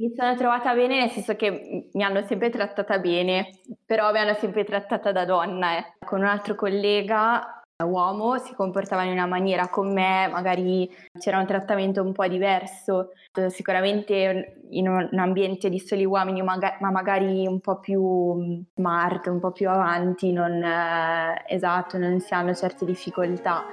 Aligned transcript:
Mi 0.00 0.12
sono 0.14 0.36
trovata 0.36 0.74
bene 0.74 1.00
nel 1.00 1.10
senso 1.10 1.34
che 1.34 1.88
mi 1.92 2.04
hanno 2.04 2.22
sempre 2.22 2.50
trattata 2.50 3.00
bene, 3.00 3.50
però 3.84 4.12
mi 4.12 4.18
hanno 4.18 4.34
sempre 4.34 4.62
trattata 4.62 5.10
da 5.10 5.24
donna. 5.24 5.76
Eh. 5.76 5.84
Con 6.06 6.20
un 6.20 6.26
altro 6.26 6.54
collega, 6.54 7.64
uomo, 7.84 8.38
si 8.38 8.54
comportava 8.54 9.02
in 9.02 9.10
una 9.10 9.26
maniera 9.26 9.68
con 9.68 9.92
me, 9.92 10.28
magari 10.28 10.88
c'era 11.18 11.40
un 11.40 11.46
trattamento 11.46 12.00
un 12.00 12.12
po' 12.12 12.28
diverso. 12.28 13.10
Sicuramente 13.48 14.58
in 14.70 14.88
un 14.88 15.18
ambiente 15.18 15.68
di 15.68 15.80
soli 15.80 16.04
uomini, 16.04 16.42
ma 16.42 16.56
magari 16.90 17.46
un 17.48 17.58
po' 17.58 17.80
più 17.80 18.64
smart, 18.76 19.26
un 19.26 19.40
po' 19.40 19.50
più 19.50 19.68
avanti, 19.68 20.30
non, 20.32 20.62
eh, 20.62 21.42
esatto, 21.48 21.98
non 21.98 22.20
si 22.20 22.34
hanno 22.34 22.54
certe 22.54 22.84
difficoltà. 22.84 23.64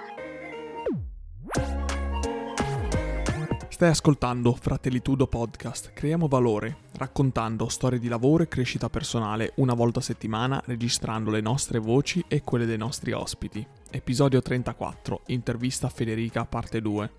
Stai 3.75 3.89
ascoltando 3.89 4.53
Fratellitudo 4.53 5.27
Podcast. 5.27 5.91
Creiamo 5.91 6.29
valore, 6.29 6.77
raccontando 6.93 7.67
storie 7.67 7.99
di 7.99 8.07
lavoro 8.07 8.43
e 8.43 8.47
crescita 8.47 8.89
personale 8.89 9.51
una 9.57 9.73
volta 9.73 9.99
a 9.99 10.01
settimana, 10.01 10.61
registrando 10.63 11.29
le 11.29 11.41
nostre 11.41 11.79
voci 11.79 12.23
e 12.29 12.41
quelle 12.41 12.65
dei 12.65 12.77
nostri 12.77 13.11
ospiti. 13.11 13.67
Episodio 13.91 14.41
34, 14.41 15.23
intervista 15.25 15.87
a 15.87 15.89
Federica, 15.89 16.45
parte 16.45 16.79
2. 16.79 17.11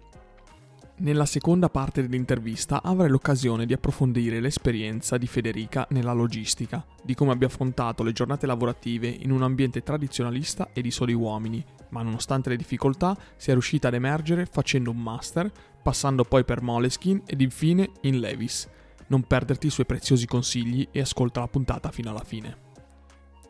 Nella 0.99 1.27
seconda 1.27 1.69
parte 1.69 2.01
dell'intervista 2.01 2.83
avrai 2.83 3.11
l'occasione 3.11 3.67
di 3.67 3.75
approfondire 3.75 4.41
l'esperienza 4.41 5.19
di 5.19 5.27
Federica 5.27 5.87
nella 5.91 6.15
logistica, 6.15 6.83
di 7.03 7.13
come 7.13 7.33
abbia 7.33 7.49
affrontato 7.49 8.03
le 8.03 8.13
giornate 8.13 8.47
lavorative 8.47 9.09
in 9.09 9.31
un 9.31 9.43
ambiente 9.43 9.83
tradizionalista 9.83 10.71
e 10.73 10.81
di 10.81 10.91
soli 10.91 11.13
uomini, 11.13 11.63
ma 11.91 12.01
nonostante 12.01 12.49
le 12.49 12.57
difficoltà 12.57 13.15
sia 13.37 13.53
riuscita 13.53 13.89
ad 13.89 13.95
emergere 13.95 14.47
facendo 14.47 14.91
un 14.91 15.03
master, 15.03 15.53
passando 15.87 16.25
poi 16.25 16.45
per 16.45 16.63
Moleskin 16.63 17.23
ed 17.25 17.41
infine 17.41 17.91
in 18.01 18.19
Levis. 18.19 18.69
Non 19.07 19.23
perderti 19.23 19.69
i 19.69 19.71
suoi 19.71 19.87
preziosi 19.87 20.27
consigli 20.27 20.89
e 20.91 20.99
ascolta 20.99 21.39
la 21.39 21.47
puntata 21.47 21.93
fino 21.93 22.11
alla 22.11 22.25
fine. 22.25 22.66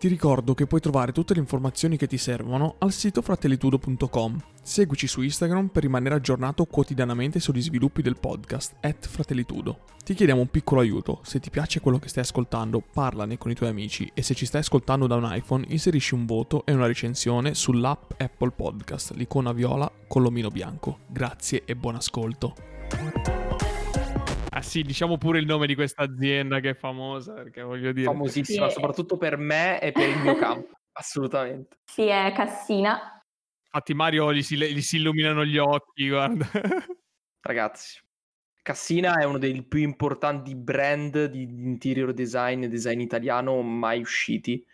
Ti 0.06 0.12
ricordo 0.12 0.54
che 0.54 0.68
puoi 0.68 0.80
trovare 0.80 1.10
tutte 1.10 1.34
le 1.34 1.40
informazioni 1.40 1.96
che 1.96 2.06
ti 2.06 2.16
servono 2.16 2.76
al 2.78 2.92
sito 2.92 3.22
fratellitudo.com. 3.22 4.40
Seguici 4.62 5.08
su 5.08 5.20
Instagram 5.20 5.66
per 5.66 5.82
rimanere 5.82 6.14
aggiornato 6.14 6.64
quotidianamente 6.64 7.40
sugli 7.40 7.60
sviluppi 7.60 8.02
del 8.02 8.16
podcast, 8.16 8.76
at 8.82 9.04
fratellitudo. 9.04 9.80
Ti 10.04 10.14
chiediamo 10.14 10.42
un 10.42 10.46
piccolo 10.46 10.80
aiuto, 10.80 11.22
se 11.24 11.40
ti 11.40 11.50
piace 11.50 11.80
quello 11.80 11.98
che 11.98 12.06
stai 12.06 12.22
ascoltando, 12.22 12.80
parlane 12.92 13.36
con 13.36 13.50
i 13.50 13.56
tuoi 13.56 13.70
amici 13.70 14.08
e 14.14 14.22
se 14.22 14.34
ci 14.34 14.46
stai 14.46 14.60
ascoltando 14.60 15.08
da 15.08 15.16
un 15.16 15.26
iPhone, 15.28 15.64
inserisci 15.66 16.14
un 16.14 16.24
voto 16.24 16.64
e 16.66 16.72
una 16.72 16.86
recensione 16.86 17.54
sull'app 17.54 18.12
Apple 18.16 18.52
Podcast, 18.52 19.10
l'icona 19.16 19.50
viola 19.50 19.90
con 20.06 20.22
l'omino 20.22 20.50
bianco. 20.50 21.00
Grazie 21.08 21.64
e 21.64 21.74
buon 21.74 21.96
ascolto. 21.96 22.54
Ah 24.56 24.62
sì, 24.62 24.80
diciamo 24.80 25.18
pure 25.18 25.38
il 25.38 25.44
nome 25.44 25.66
di 25.66 25.74
questa 25.74 26.04
azienda 26.04 26.60
che 26.60 26.70
è 26.70 26.74
famosa, 26.74 27.34
perché 27.34 27.60
voglio 27.60 27.92
dire... 27.92 28.06
Famosissima, 28.06 28.68
sì. 28.68 28.74
soprattutto 28.76 29.18
per 29.18 29.36
me 29.36 29.78
e 29.82 29.92
per 29.92 30.08
il 30.08 30.18
mio 30.18 30.34
campo, 30.40 30.78
assolutamente. 30.92 31.76
Sì, 31.84 32.06
è 32.06 32.32
Cassina. 32.34 33.22
Infatti 33.66 33.92
Mario 33.92 34.32
gli 34.32 34.42
si, 34.42 34.56
gli 34.56 34.80
si 34.80 34.96
illuminano 34.96 35.44
gli 35.44 35.58
occhi, 35.58 36.08
guarda. 36.08 36.46
Ragazzi, 37.40 38.00
Cassina 38.62 39.18
è 39.18 39.24
uno 39.24 39.36
dei 39.36 39.62
più 39.62 39.80
importanti 39.80 40.54
brand 40.54 41.26
di 41.26 41.42
interior 41.42 42.14
design 42.14 42.62
e 42.62 42.68
design 42.68 43.00
italiano 43.00 43.60
mai 43.60 44.00
usciti. 44.00 44.64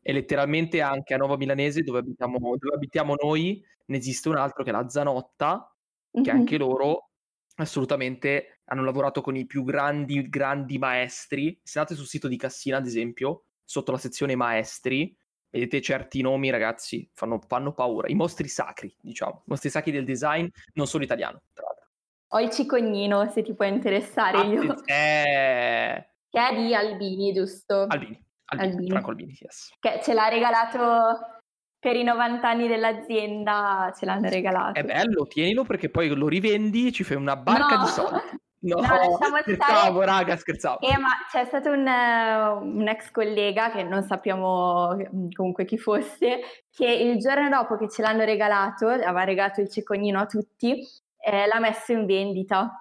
E 0.00 0.12
letteralmente 0.14 0.80
anche 0.80 1.12
a 1.12 1.18
Nova 1.18 1.36
Milanese, 1.36 1.82
dove 1.82 1.98
abitiamo, 1.98 2.38
dove 2.38 2.74
abitiamo 2.74 3.14
noi, 3.22 3.62
ne 3.84 3.96
esiste 3.98 4.30
un 4.30 4.36
altro 4.38 4.64
che 4.64 4.70
è 4.70 4.72
la 4.72 4.88
Zanotta, 4.88 5.70
che 6.10 6.20
mm-hmm. 6.20 6.38
anche 6.38 6.56
loro 6.56 7.10
assolutamente 7.56 8.55
hanno 8.66 8.84
lavorato 8.84 9.20
con 9.20 9.36
i 9.36 9.46
più 9.46 9.64
grandi, 9.64 10.28
grandi 10.28 10.78
maestri. 10.78 11.58
Se 11.62 11.78
andate 11.78 11.96
sul 11.96 12.06
sito 12.06 12.28
di 12.28 12.36
Cassina, 12.36 12.78
ad 12.78 12.86
esempio, 12.86 13.44
sotto 13.64 13.92
la 13.92 13.98
sezione 13.98 14.34
maestri, 14.34 15.16
vedete 15.50 15.80
certi 15.80 16.20
nomi, 16.20 16.50
ragazzi, 16.50 17.08
fanno, 17.12 17.40
fanno 17.46 17.72
paura. 17.72 18.08
I 18.08 18.14
mostri 18.14 18.48
sacri, 18.48 18.94
diciamo, 19.00 19.42
i 19.44 19.48
mostri 19.50 19.70
sacri 19.70 19.92
del 19.92 20.04
design, 20.04 20.46
non 20.74 20.86
solo 20.86 21.04
italiano, 21.04 21.42
tra 21.52 21.64
l'altro. 21.64 21.84
Ho 22.30 22.40
il 22.40 22.50
cicognino, 22.50 23.30
se 23.30 23.42
ti 23.42 23.54
può 23.54 23.64
interessare. 23.64 24.40
io. 24.46 24.74
Eh... 24.86 26.08
Che 26.28 26.48
è 26.48 26.54
di 26.54 26.74
Albini, 26.74 27.32
giusto? 27.32 27.86
Albini, 27.88 28.22
Albini, 28.46 28.70
Albini. 28.70 28.88
Franco 28.90 29.10
Albini, 29.10 29.38
yes. 29.40 29.74
Che 29.78 30.00
ce 30.02 30.12
l'ha 30.12 30.28
regalato 30.28 31.36
per 31.78 31.96
i 31.96 32.02
90 32.02 32.48
anni 32.48 32.68
dell'azienda 32.68 33.94
ce 33.96 34.06
l'hanno 34.06 34.28
regalato. 34.28 34.78
È 34.78 34.82
bello, 34.82 35.26
tienilo 35.26 35.64
perché 35.64 35.88
poi 35.88 36.08
lo 36.08 36.28
rivendi 36.28 36.88
e 36.88 36.92
ci 36.92 37.04
fai 37.04 37.16
una 37.16 37.36
barca 37.36 37.76
no. 37.76 37.84
di 37.84 37.90
soldi. 37.90 38.20
No, 38.74 38.80
no 38.80 39.16
scherzavo, 39.40 40.02
stare... 40.02 40.06
raga, 40.06 40.36
scherzavo. 40.36 40.80
Eh, 40.80 40.98
ma 40.98 41.10
c'è 41.30 41.44
stato 41.44 41.70
un, 41.70 41.86
uh, 41.86 42.78
un, 42.78 42.88
ex 42.88 43.10
collega, 43.10 43.70
che 43.70 43.82
non 43.82 44.02
sappiamo 44.02 44.96
comunque 45.34 45.64
chi 45.64 45.78
fosse, 45.78 46.40
che 46.72 46.86
il 46.86 47.18
giorno 47.18 47.48
dopo 47.48 47.76
che 47.76 47.88
ce 47.88 48.02
l'hanno 48.02 48.24
regalato, 48.24 48.88
aveva 48.88 49.24
regalato 49.24 49.60
il 49.60 49.70
cecognino 49.70 50.20
a 50.20 50.26
tutti, 50.26 50.84
eh, 51.18 51.46
l'ha 51.46 51.60
messo 51.60 51.92
in 51.92 52.06
vendita 52.06 52.80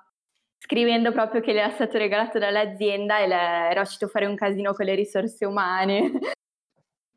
scrivendo 0.65 1.11
proprio 1.11 1.41
che 1.41 1.53
le 1.53 1.59
era 1.59 1.69
stato 1.69 1.99
regalato 1.99 2.39
dall'azienda 2.39 3.19
e 3.19 3.27
le, 3.27 3.69
era 3.69 3.81
uscito 3.81 4.05
a 4.05 4.07
fare 4.07 4.25
un 4.25 4.35
casino 4.35 4.73
con 4.73 4.85
le 4.85 4.95
risorse 4.95 5.45
umane. 5.45 6.11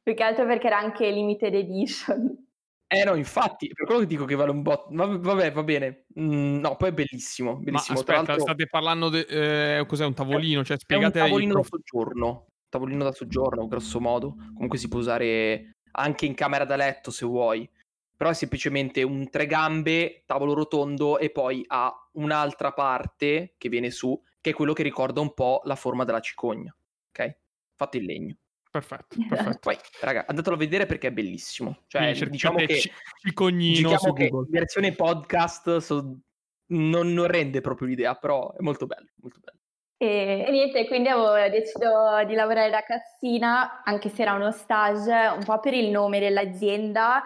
Più 0.03 0.15
che 0.15 0.23
altro 0.23 0.45
perché 0.47 0.67
era 0.67 0.79
anche 0.79 1.11
limited 1.11 1.55
edition. 1.55 2.48
Eh 2.91 3.05
no, 3.05 3.15
infatti, 3.15 3.69
per 3.69 3.85
quello 3.85 4.01
che 4.01 4.07
dico 4.07 4.25
che 4.25 4.35
vale 4.35 4.51
un 4.51 4.63
bot. 4.63 4.87
Vabbè, 4.91 5.53
va 5.53 5.63
bene. 5.63 6.07
Mm, 6.19 6.59
no, 6.59 6.77
poi 6.77 6.89
è 6.89 6.93
bellissimo. 6.93 7.59
bellissimo. 7.59 8.03
Ma 8.07 8.15
aspetta, 8.15 8.39
state 8.39 8.67
parlando 8.67 9.11
di... 9.11 9.21
Eh, 9.21 9.85
cos'è 9.87 10.07
un 10.07 10.15
tavolino? 10.15 10.65
Cioè, 10.65 10.79
spiegate... 10.79 11.19
È 11.19 11.23
un 11.23 11.29
tavolino 11.29 11.55
da 11.55 11.63
soggiorno. 11.63 12.47
Tavolino 12.71 13.05
da 13.05 13.13
soggiorno, 13.13 13.69
grosso 13.69 14.01
modo. 14.01 14.37
Comunque 14.55 14.79
si 14.79 14.89
può 14.89 15.01
usare 15.01 15.77
anche 15.93 16.25
in 16.25 16.35
camera 16.35 16.65
da 16.65 16.77
letto 16.77 17.11
se 17.11 17.27
vuoi. 17.27 17.69
Però 18.17 18.31
è 18.31 18.35
semplicemente 18.35 19.03
un 19.03 19.29
tre 19.29 19.45
gambe, 19.45 20.23
tavolo 20.25 20.55
rotondo 20.55 21.19
e 21.19 21.29
poi 21.31 21.63
ha 21.67 21.93
un'altra 22.13 22.73
parte 22.73 23.55
che 23.59 23.69
viene 23.69 23.91
su, 23.91 24.19
che 24.41 24.51
è 24.51 24.55
quello 24.55 24.73
che 24.73 24.83
ricorda 24.83 25.21
un 25.21 25.35
po' 25.35 25.61
la 25.65 25.77
forma 25.77 26.05
della 26.05 26.21
cicogna. 26.21 26.75
Ok? 27.11 27.37
Fatto 27.77 27.99
in 27.99 28.05
legno. 28.05 28.37
Perfetto, 28.71 29.17
perfetto. 29.29 29.59
Poi, 29.61 29.77
raga, 30.01 30.25
andatelo 30.27 30.55
a 30.55 30.59
vedere 30.59 30.87
perché 30.87 31.09
è 31.09 31.13
bellissimo. 31.13 31.85
Cioè, 31.87 32.13
Quindi 32.13 32.31
diciamo 32.31 32.57
che, 32.59 32.83
cicognino 33.23 33.91
diciamo 33.91 34.13
che 34.13 34.25
in 34.27 34.47
versione 34.49 34.93
podcast 34.93 35.79
so, 35.79 36.19
non, 36.67 37.13
non, 37.13 37.27
rende 37.27 37.61
proprio 37.61 37.89
l'idea, 37.89 38.15
però 38.15 38.53
è 38.55 38.61
molto 38.61 38.87
bello, 38.87 39.09
molto 39.17 39.41
bello. 39.43 39.59
E, 39.97 40.45
e, 40.47 40.51
niente, 40.51 40.87
quindi 40.87 41.09
avevo 41.09 41.33
deciso 41.49 42.23
di 42.27 42.35
lavorare 42.35 42.71
da 42.71 42.83
Cassina, 42.83 43.83
anche 43.83 44.11
se 44.11 44.23
era 44.23 44.35
uno 44.35 44.53
stage, 44.53 45.33
un 45.35 45.45
po' 45.45 45.59
per 45.59 45.75
il 45.75 45.91
nome 45.91 46.21
dell'azienda, 46.21 47.23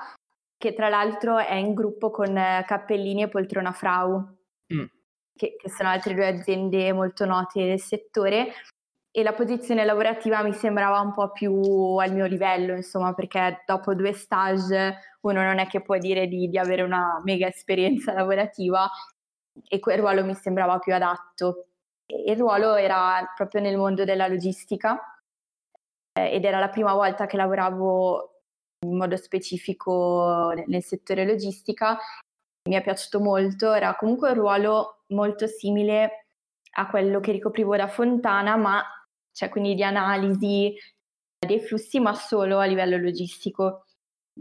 che 0.57 0.73
tra 0.73 0.89
l'altro 0.89 1.39
è 1.39 1.55
in 1.55 1.75
gruppo 1.75 2.11
con 2.11 2.35
Cappellini 2.35 3.25
e 3.25 3.29
Poltrona 3.29 3.73
Frau, 3.73 4.21
mm. 4.73 4.85
che, 5.35 5.57
che 5.57 5.69
sono 5.69 5.89
altre 5.89 6.15
due 6.15 6.29
aziende 6.29 6.93
molto 6.93 7.27
note 7.27 7.67
del 7.67 7.81
settore 7.81 8.55
e 9.15 9.23
la 9.23 9.35
posizione 9.35 9.85
lavorativa 9.85 10.43
mi 10.43 10.55
sembrava 10.55 10.99
un 11.01 11.13
po' 11.13 11.31
più 11.33 11.53
al 11.97 12.15
mio 12.15 12.25
livello, 12.25 12.75
insomma, 12.75 13.13
perché 13.13 13.63
dopo 13.67 13.95
due 13.95 14.15
stage 14.15 15.17
uno 15.21 15.43
non 15.43 15.59
è 15.59 15.67
che 15.67 15.83
può 15.83 15.99
dire 15.99 16.27
di, 16.27 16.49
di 16.49 16.59
avere 16.59 16.81
una 16.81 17.21
mega 17.23 17.47
esperienza 17.47 18.13
lavorativa 18.15 18.91
e 19.69 19.79
quel 19.81 19.99
ruolo 19.99 20.25
mi 20.25 20.35
sembrava 20.35 20.79
più 20.79 20.95
adatto. 20.95 21.67
il 22.07 22.37
ruolo 22.39 22.75
era 22.75 23.31
proprio 23.37 23.61
nel 23.61 23.77
mondo 23.77 24.05
della 24.05 24.27
logistica 24.29 24.99
eh, 26.19 26.33
ed 26.33 26.45
era 26.45 26.59
la 26.59 26.71
prima 26.71 26.95
volta 26.95 27.27
che 27.27 27.37
lavoravo 27.37 28.31
in 28.87 28.97
modo 28.97 29.17
specifico 29.17 30.53
nel 30.67 30.83
settore 30.83 31.27
logistica. 31.27 31.99
Mi 32.69 32.77
è 32.77 32.83
piaciuto 32.83 33.21
molto, 33.21 33.73
era 33.73 33.95
comunque 33.97 34.31
un 34.31 34.37
ruolo 34.37 35.03
molto 35.09 35.47
simile 35.47 36.27
a 36.77 36.89
quello 36.89 37.21
che 37.21 37.33
ricoprivo 37.33 37.77
da 37.77 37.89
Fontana, 37.89 38.57
ma 38.57 38.83
cioè 39.33 39.49
quindi 39.49 39.75
di 39.75 39.83
analisi 39.83 40.75
dei 41.39 41.61
flussi, 41.61 41.99
ma 42.01 42.15
solo 42.15 42.59
a 42.59 42.65
livello 42.65 42.97
logistico. 42.97 43.87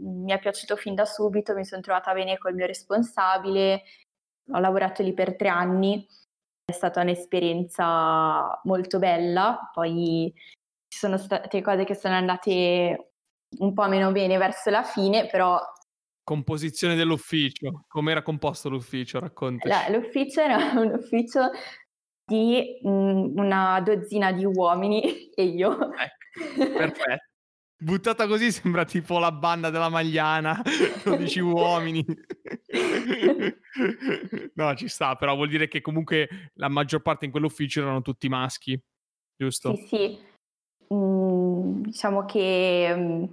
Mi 0.00 0.32
è 0.32 0.38
piaciuto 0.38 0.76
fin 0.76 0.94
da 0.94 1.04
subito, 1.04 1.54
mi 1.54 1.64
sono 1.64 1.82
trovata 1.82 2.12
bene 2.12 2.38
col 2.38 2.54
mio 2.54 2.66
responsabile, 2.66 3.82
ho 4.50 4.58
lavorato 4.58 5.02
lì 5.02 5.12
per 5.12 5.36
tre 5.36 5.48
anni, 5.48 6.06
è 6.64 6.72
stata 6.72 7.02
un'esperienza 7.02 8.60
molto 8.64 8.98
bella, 8.98 9.70
poi 9.72 10.32
ci 10.88 10.98
sono 10.98 11.18
state 11.18 11.60
cose 11.60 11.84
che 11.84 11.94
sono 11.94 12.14
andate 12.14 13.12
un 13.58 13.74
po' 13.74 13.86
meno 13.88 14.12
bene 14.12 14.38
verso 14.38 14.70
la 14.70 14.82
fine, 14.82 15.26
però 15.26 15.60
Composizione 16.24 16.94
dell'ufficio, 16.94 17.84
come 17.88 18.12
era 18.12 18.22
composto 18.22 18.68
l'ufficio? 18.68 19.18
Racconta. 19.18 19.88
L'ufficio 19.90 20.40
era 20.40 20.56
un 20.80 20.92
ufficio 20.92 21.50
di 22.32 22.78
mh, 22.82 23.38
una 23.38 23.80
dozzina 23.80 24.32
di 24.32 24.44
uomini 24.44 25.28
e 25.34 25.44
io. 25.44 25.76
Ecco, 25.92 26.72
perfetto. 26.72 27.24
buttata 27.82 28.28
così 28.28 28.52
sembra 28.52 28.84
tipo 28.84 29.18
la 29.18 29.32
banda 29.32 29.68
della 29.68 29.88
Magliana, 29.88 30.62
12 31.04 31.40
uomini. 31.40 32.04
no, 34.54 34.74
ci 34.76 34.88
sta, 34.88 35.16
però 35.16 35.34
vuol 35.34 35.48
dire 35.48 35.68
che 35.68 35.80
comunque 35.80 36.50
la 36.54 36.68
maggior 36.68 37.02
parte 37.02 37.26
in 37.26 37.30
quell'ufficio 37.32 37.80
erano 37.80 38.00
tutti 38.00 38.28
maschi, 38.28 38.80
giusto? 39.36 39.74
Sì, 39.74 39.86
sì. 39.86 40.30
Mm, 40.94 41.82
diciamo 41.82 42.24
che 42.24 42.94
mm, 42.94 43.24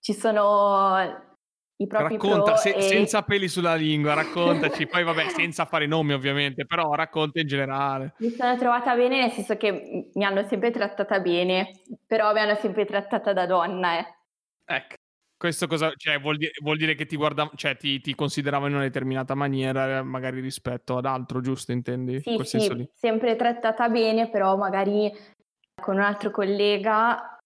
ci 0.00 0.12
sono 0.12 1.35
i 1.78 1.86
propri 1.86 2.14
Racconta 2.14 2.56
se, 2.56 2.70
e... 2.70 2.80
senza 2.82 3.22
peli 3.22 3.48
sulla 3.48 3.74
lingua, 3.74 4.14
raccontaci, 4.14 4.86
poi 4.88 5.04
vabbè 5.04 5.28
senza 5.28 5.66
fare 5.66 5.86
nomi 5.86 6.14
ovviamente, 6.14 6.64
però 6.64 6.94
racconta 6.94 7.40
in 7.40 7.46
generale. 7.46 8.14
Mi 8.18 8.30
sono 8.30 8.56
trovata 8.56 8.94
bene 8.94 9.20
nel 9.20 9.30
senso 9.30 9.56
che 9.56 10.10
mi 10.12 10.24
hanno 10.24 10.42
sempre 10.44 10.70
trattata 10.70 11.20
bene, 11.20 11.80
però 12.06 12.32
mi 12.32 12.40
hanno 12.40 12.54
sempre 12.54 12.86
trattata 12.86 13.32
da 13.32 13.44
donna. 13.46 13.98
Eh. 13.98 14.14
Ecco, 14.64 14.94
questo 15.36 15.66
cosa, 15.66 15.92
cioè, 15.96 16.18
vuol, 16.18 16.38
dire, 16.38 16.52
vuol 16.62 16.78
dire 16.78 16.94
che 16.94 17.04
ti, 17.04 17.16
guarda, 17.16 17.50
cioè, 17.56 17.76
ti, 17.76 18.00
ti 18.00 18.14
consideravano 18.14 18.70
in 18.70 18.76
una 18.76 18.84
determinata 18.84 19.34
maniera, 19.34 20.02
magari 20.02 20.40
rispetto 20.40 20.96
ad 20.96 21.04
altro, 21.04 21.42
giusto? 21.42 21.72
Intendi? 21.72 22.20
Sì, 22.20 22.38
sì, 22.42 22.88
sempre 22.94 23.36
trattata 23.36 23.88
bene, 23.90 24.30
però 24.30 24.56
magari 24.56 25.12
con 25.78 25.96
un 25.96 26.00
altro 26.00 26.30
collega 26.30 27.36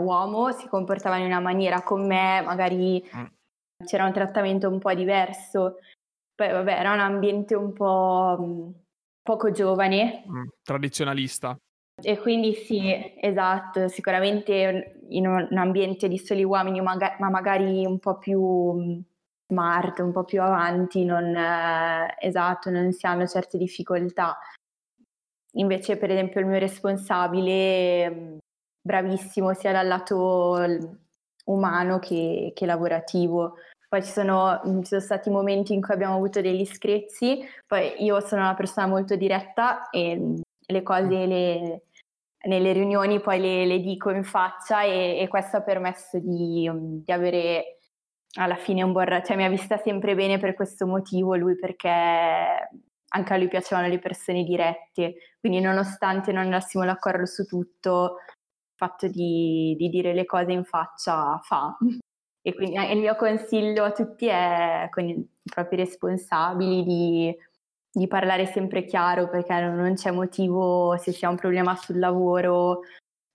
uomo 0.00 0.52
si 0.52 0.68
comportava 0.68 1.16
in 1.16 1.26
una 1.26 1.40
maniera 1.40 1.82
con 1.82 2.06
me, 2.06 2.40
magari... 2.42 3.04
Mm 3.16 3.38
c'era 3.84 4.04
un 4.04 4.12
trattamento 4.12 4.68
un 4.68 4.78
po' 4.78 4.92
diverso. 4.94 5.78
Poi 6.34 6.50
vabbè, 6.50 6.72
era 6.72 6.92
un 6.92 7.00
ambiente 7.00 7.54
un 7.54 7.72
po' 7.72 8.36
mm, 8.40 8.70
poco 9.22 9.50
giovane. 9.50 10.24
Mm, 10.28 10.46
tradizionalista. 10.62 11.56
E 12.02 12.18
quindi 12.18 12.54
sì, 12.54 13.14
esatto, 13.20 13.88
sicuramente 13.88 14.96
in 15.08 15.26
un 15.26 15.56
ambiente 15.58 16.08
di 16.08 16.18
soli 16.18 16.44
uomini, 16.44 16.80
ma 16.80 16.96
magari 17.18 17.84
un 17.84 17.98
po' 17.98 18.18
più 18.18 18.40
mm, 18.40 19.00
smart, 19.48 19.98
un 19.98 20.12
po' 20.12 20.24
più 20.24 20.40
avanti, 20.40 21.04
non, 21.04 21.34
eh, 21.34 22.14
esatto, 22.20 22.70
non 22.70 22.92
si 22.92 23.04
hanno 23.06 23.26
certe 23.26 23.58
difficoltà. 23.58 24.38
Invece, 25.54 25.96
per 25.96 26.10
esempio, 26.10 26.40
il 26.40 26.46
mio 26.46 26.58
responsabile, 26.58 28.38
bravissimo 28.80 29.52
sia 29.52 29.72
dal 29.72 29.88
lato 29.88 30.88
umano 31.44 31.98
che, 31.98 32.52
che 32.54 32.66
lavorativo. 32.66 33.56
Poi 33.88 34.02
ci 34.04 34.10
sono, 34.10 34.60
ci 34.64 34.84
sono, 34.84 35.00
stati 35.00 35.30
momenti 35.30 35.72
in 35.72 35.82
cui 35.82 35.94
abbiamo 35.94 36.14
avuto 36.14 36.40
degli 36.40 36.64
screzi, 36.64 37.40
poi 37.66 38.04
io 38.04 38.20
sono 38.20 38.42
una 38.42 38.54
persona 38.54 38.86
molto 38.86 39.16
diretta 39.16 39.90
e 39.90 40.40
le 40.60 40.82
cose 40.82 41.26
le, 41.26 41.82
nelle 42.46 42.72
riunioni 42.72 43.20
poi 43.20 43.40
le, 43.40 43.66
le, 43.66 43.80
dico 43.80 44.10
in 44.10 44.22
faccia 44.22 44.82
e, 44.82 45.18
e 45.18 45.28
questo 45.28 45.56
ha 45.56 45.62
permesso 45.62 46.18
di, 46.20 46.70
di, 47.04 47.12
avere 47.12 47.78
alla 48.38 48.54
fine 48.54 48.82
un 48.84 48.92
buon... 48.92 49.22
cioè 49.24 49.36
mi 49.36 49.44
ha 49.44 49.48
vista 49.48 49.76
sempre 49.76 50.14
bene 50.14 50.38
per 50.38 50.54
questo 50.54 50.86
motivo 50.86 51.34
lui 51.34 51.56
perché 51.56 51.88
anche 53.12 53.34
a 53.34 53.36
lui 53.36 53.48
piacevano 53.48 53.88
le 53.88 53.98
persone 53.98 54.44
dirette, 54.44 55.14
quindi 55.40 55.60
nonostante 55.60 56.30
non 56.30 56.44
andassimo 56.44 56.84
d'accordo 56.84 57.26
su 57.26 57.44
tutto, 57.44 58.18
fatto 58.80 59.08
di, 59.08 59.74
di 59.76 59.90
dire 59.90 60.14
le 60.14 60.24
cose 60.24 60.52
in 60.52 60.64
faccia 60.64 61.38
fa. 61.42 61.76
E 62.42 62.54
quindi 62.54 62.74
il 62.90 62.98
mio 63.00 63.16
consiglio 63.16 63.84
a 63.84 63.92
tutti 63.92 64.26
è 64.26 64.88
con 64.90 65.06
i 65.06 65.28
propri 65.44 65.76
responsabili 65.76 66.82
di, 66.82 67.36
di 67.92 68.06
parlare 68.06 68.46
sempre 68.46 68.86
chiaro 68.86 69.28
perché 69.28 69.60
non 69.60 69.92
c'è 69.92 70.10
motivo 70.10 70.96
se 70.96 71.12
si 71.12 71.26
ha 71.26 71.28
un 71.28 71.36
problema 71.36 71.76
sul 71.76 71.98
lavoro 71.98 72.80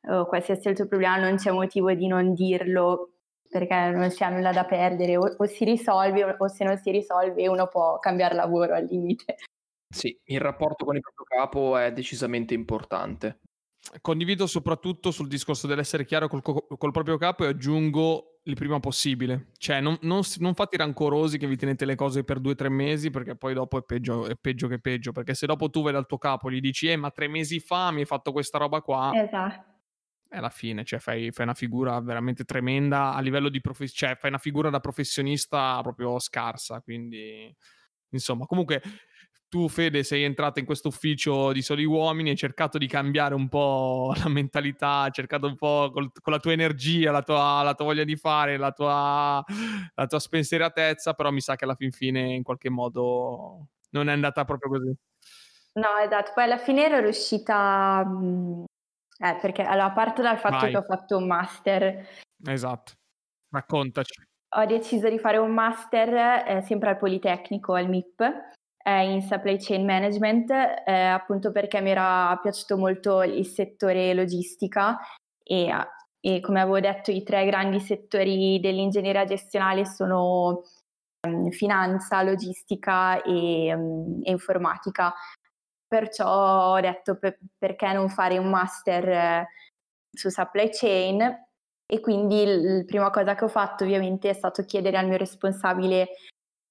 o 0.07 0.25
qualsiasi 0.25 0.69
altro 0.69 0.87
problema 0.87 1.17
non 1.17 1.35
c'è 1.35 1.51
motivo 1.51 1.93
di 1.93 2.07
non 2.07 2.33
dirlo 2.33 3.11
perché 3.47 3.91
non 3.91 4.09
si 4.09 4.23
ha 4.23 4.29
nulla 4.29 4.51
da 4.51 4.65
perdere 4.65 5.17
o, 5.17 5.35
o 5.37 5.45
si 5.45 5.65
risolve 5.65 6.35
o 6.39 6.47
se 6.47 6.63
non 6.63 6.75
si 6.79 6.89
risolve 6.89 7.47
uno 7.47 7.67
può 7.67 7.99
cambiare 7.99 8.33
lavoro 8.33 8.73
al 8.73 8.85
limite. 8.85 9.35
Sì, 9.87 10.19
il 10.23 10.41
rapporto 10.41 10.83
con 10.83 10.95
il 10.95 11.01
proprio 11.01 11.25
capo 11.27 11.77
è 11.77 11.93
decisamente 11.93 12.55
importante. 12.55 13.41
Condivido 14.01 14.47
soprattutto 14.47 15.11
sul 15.11 15.27
discorso 15.27 15.67
dell'essere 15.67 16.05
chiaro 16.05 16.27
col, 16.27 16.41
col 16.41 16.91
proprio 16.91 17.17
capo 17.17 17.45
e 17.45 17.47
aggiungo 17.47 18.39
il 18.43 18.55
prima 18.55 18.79
possibile. 18.79 19.47
Cioè, 19.57 19.79
non, 19.79 19.97
non, 20.01 20.21
non, 20.37 20.53
fate 20.53 20.77
rancorosi 20.77 21.37
che 21.37 21.47
vi 21.47 21.55
tenete 21.55 21.85
le 21.85 21.95
cose 21.95 22.23
per 22.23 22.39
due 22.39 22.53
o 22.53 22.55
tre 22.55 22.69
mesi, 22.69 23.09
perché 23.09 23.35
poi 23.35 23.53
dopo 23.53 23.77
è 23.77 23.83
peggio, 23.83 24.27
è 24.27 24.35
peggio, 24.35 24.67
che 24.67 24.79
peggio. 24.79 25.11
Perché 25.11 25.33
se 25.33 25.45
dopo 25.45 25.69
tu 25.69 25.81
vai 25.81 25.93
dal 25.93 26.05
tuo 26.05 26.17
capo 26.17 26.49
e 26.49 26.53
gli 26.53 26.59
dici, 26.59 26.87
eh, 26.87 26.95
ma 26.95 27.11
tre 27.11 27.27
mesi 27.27 27.59
fa 27.59 27.91
mi 27.91 28.01
hai 28.01 28.05
fatto 28.05 28.31
questa 28.31 28.57
roba 28.57 28.81
qua. 28.81 29.11
Esatto. 29.13 29.73
È 30.27 30.39
la 30.39 30.49
fine, 30.49 30.83
cioè 30.83 30.99
fai, 30.99 31.31
fai 31.31 31.45
una 31.45 31.53
figura 31.53 31.99
veramente 32.01 32.43
tremenda 32.43 33.13
a 33.13 33.21
livello 33.21 33.47
di 33.47 33.61
professionista, 33.61 34.07
cioè 34.07 34.15
fai 34.17 34.29
una 34.29 34.39
figura 34.39 34.69
da 34.69 34.79
professionista 34.79 35.79
proprio 35.81 36.19
scarsa. 36.19 36.81
Quindi, 36.81 37.55
insomma, 38.09 38.45
comunque 38.45 38.81
tu, 39.55 39.69
Fede, 39.69 40.03
sei 40.03 40.23
entrata 40.23 40.59
in 40.59 40.65
questo 40.65 40.89
ufficio 40.89 41.53
di 41.53 41.61
soli 41.61 41.85
uomini, 41.85 42.29
hai 42.31 42.35
cercato 42.35 42.77
di 42.77 42.87
cambiare 42.87 43.35
un 43.35 43.47
po' 43.47 44.13
la 44.21 44.27
mentalità, 44.27 45.03
hai 45.03 45.13
cercato 45.13 45.47
un 45.47 45.55
po' 45.55 45.91
col, 45.93 46.11
con 46.11 46.33
la 46.33 46.39
tua 46.39 46.51
energia, 46.51 47.09
la 47.11 47.21
tua, 47.21 47.61
la 47.63 47.73
tua 47.73 47.85
voglia 47.85 48.03
di 48.03 48.17
fare, 48.17 48.57
la 48.57 48.73
tua, 48.73 49.41
la 49.95 50.07
tua 50.07 50.19
spensieratezza, 50.19 51.13
però 51.13 51.31
mi 51.31 51.39
sa 51.39 51.55
che 51.55 51.63
alla 51.63 51.75
fin 51.75 51.93
fine 51.93 52.33
in 52.33 52.43
qualche 52.43 52.69
modo 52.69 53.67
non 53.91 54.09
è 54.09 54.11
andata 54.11 54.43
proprio 54.43 54.71
così. 54.71 54.93
No, 55.75 55.97
esatto, 56.03 56.31
poi 56.33 56.43
alla 56.43 56.57
fine 56.57 56.87
ero 56.87 56.99
riuscita, 56.99 58.03
mm, 58.05 58.63
eh, 59.19 59.37
perché 59.39 59.61
allora 59.61 59.91
parto 59.91 60.21
dal 60.21 60.37
fatto 60.37 60.57
Vai. 60.57 60.71
che 60.71 60.77
ho 60.77 60.83
fatto 60.83 61.15
un 61.15 61.27
master. 61.27 62.05
Esatto, 62.45 62.91
raccontaci. 63.51 64.21
Ho 64.57 64.65
deciso 64.65 65.07
di 65.07 65.17
fare 65.17 65.37
un 65.37 65.53
master 65.53 66.45
eh, 66.45 66.61
sempre 66.63 66.89
al 66.89 66.97
Politecnico, 66.97 67.73
al 67.73 67.87
MIP, 67.87 68.53
in 68.91 69.21
supply 69.23 69.57
chain 69.57 69.83
management, 69.83 70.51
eh, 70.51 70.91
appunto 70.91 71.51
perché 71.51 71.81
mi 71.81 71.89
era 71.89 72.37
piaciuto 72.41 72.77
molto 72.77 73.23
il 73.23 73.45
settore 73.45 74.13
logistica 74.13 74.99
e, 75.43 75.71
e, 76.19 76.39
come 76.39 76.61
avevo 76.61 76.79
detto 76.79 77.09
i 77.11 77.23
tre 77.23 77.45
grandi 77.45 77.79
settori 77.79 78.59
dell'ingegneria 78.59 79.25
gestionale 79.25 79.85
sono 79.85 80.61
um, 81.27 81.49
finanza, 81.49 82.21
logistica 82.21 83.21
e, 83.23 83.73
um, 83.73 84.21
e, 84.23 84.31
informatica. 84.31 85.13
Perciò 85.87 86.73
ho 86.73 86.79
detto 86.79 87.17
per, 87.17 87.39
perché 87.57 87.91
non 87.91 88.09
fare 88.09 88.37
un 88.37 88.49
master 88.49 89.09
eh, 89.09 89.47
su 90.11 90.29
supply 90.29 90.69
chain 90.71 91.21
e 91.87 91.99
quindi 91.99 92.43
la 92.45 92.83
prima 92.85 93.09
cosa 93.11 93.35
che 93.35 93.45
ho 93.45 93.47
fatto 93.47 93.83
ovviamente 93.83 94.29
è 94.29 94.33
stato 94.33 94.63
chiedere 94.63 94.97
al 94.97 95.07
mio 95.07 95.17
responsabile 95.17 96.09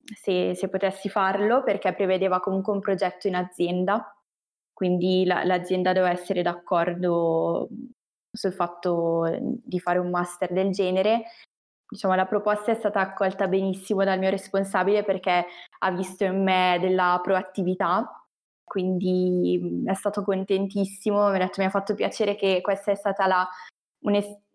se, 0.05 0.55
se, 0.55 0.69
potessi 0.69 1.09
farlo 1.09 1.62
perché 1.62 1.93
prevedeva 1.95 2.41
comunque 2.41 2.73
un 2.73 2.81
progetto 2.81 3.27
in 3.27 3.37
azienda, 3.37 4.15
quindi 4.73 5.25
la, 5.25 5.45
l'azienda 5.45 5.93
doveva 5.93 6.12
essere 6.12 6.43
d'accordo 6.43 7.69
sul 8.31 8.53
fatto 8.53 9.39
di 9.41 9.79
fare 9.79 9.99
un 9.99 10.11
master 10.11 10.53
del 10.53 10.70
genere. 10.70 11.23
Diciamo, 11.89 12.15
la 12.15 12.27
proposta 12.27 12.73
è 12.73 12.75
stata 12.75 13.01
accolta 13.01 13.46
benissimo 13.46 14.05
dal 14.05 14.19
mio 14.19 14.31
responsabile 14.31 15.05
perché 15.05 15.46
ha 15.79 15.91
visto 15.93 16.25
in 16.25 16.43
me 16.43 16.79
della 16.81 17.20
proattività, 17.23 18.27
quindi 18.65 19.82
è 19.87 19.94
stato 19.94 20.25
contentissimo, 20.25 21.29
mi 21.29 21.37
ha, 21.37 21.39
detto, 21.39 21.61
mi 21.61 21.67
ha 21.67 21.70
fatto 21.70 21.94
piacere 21.94 22.34
che 22.34 22.61
questa 22.63 22.91
è 22.91 22.96
stata 22.96 23.27
la, 23.27 23.49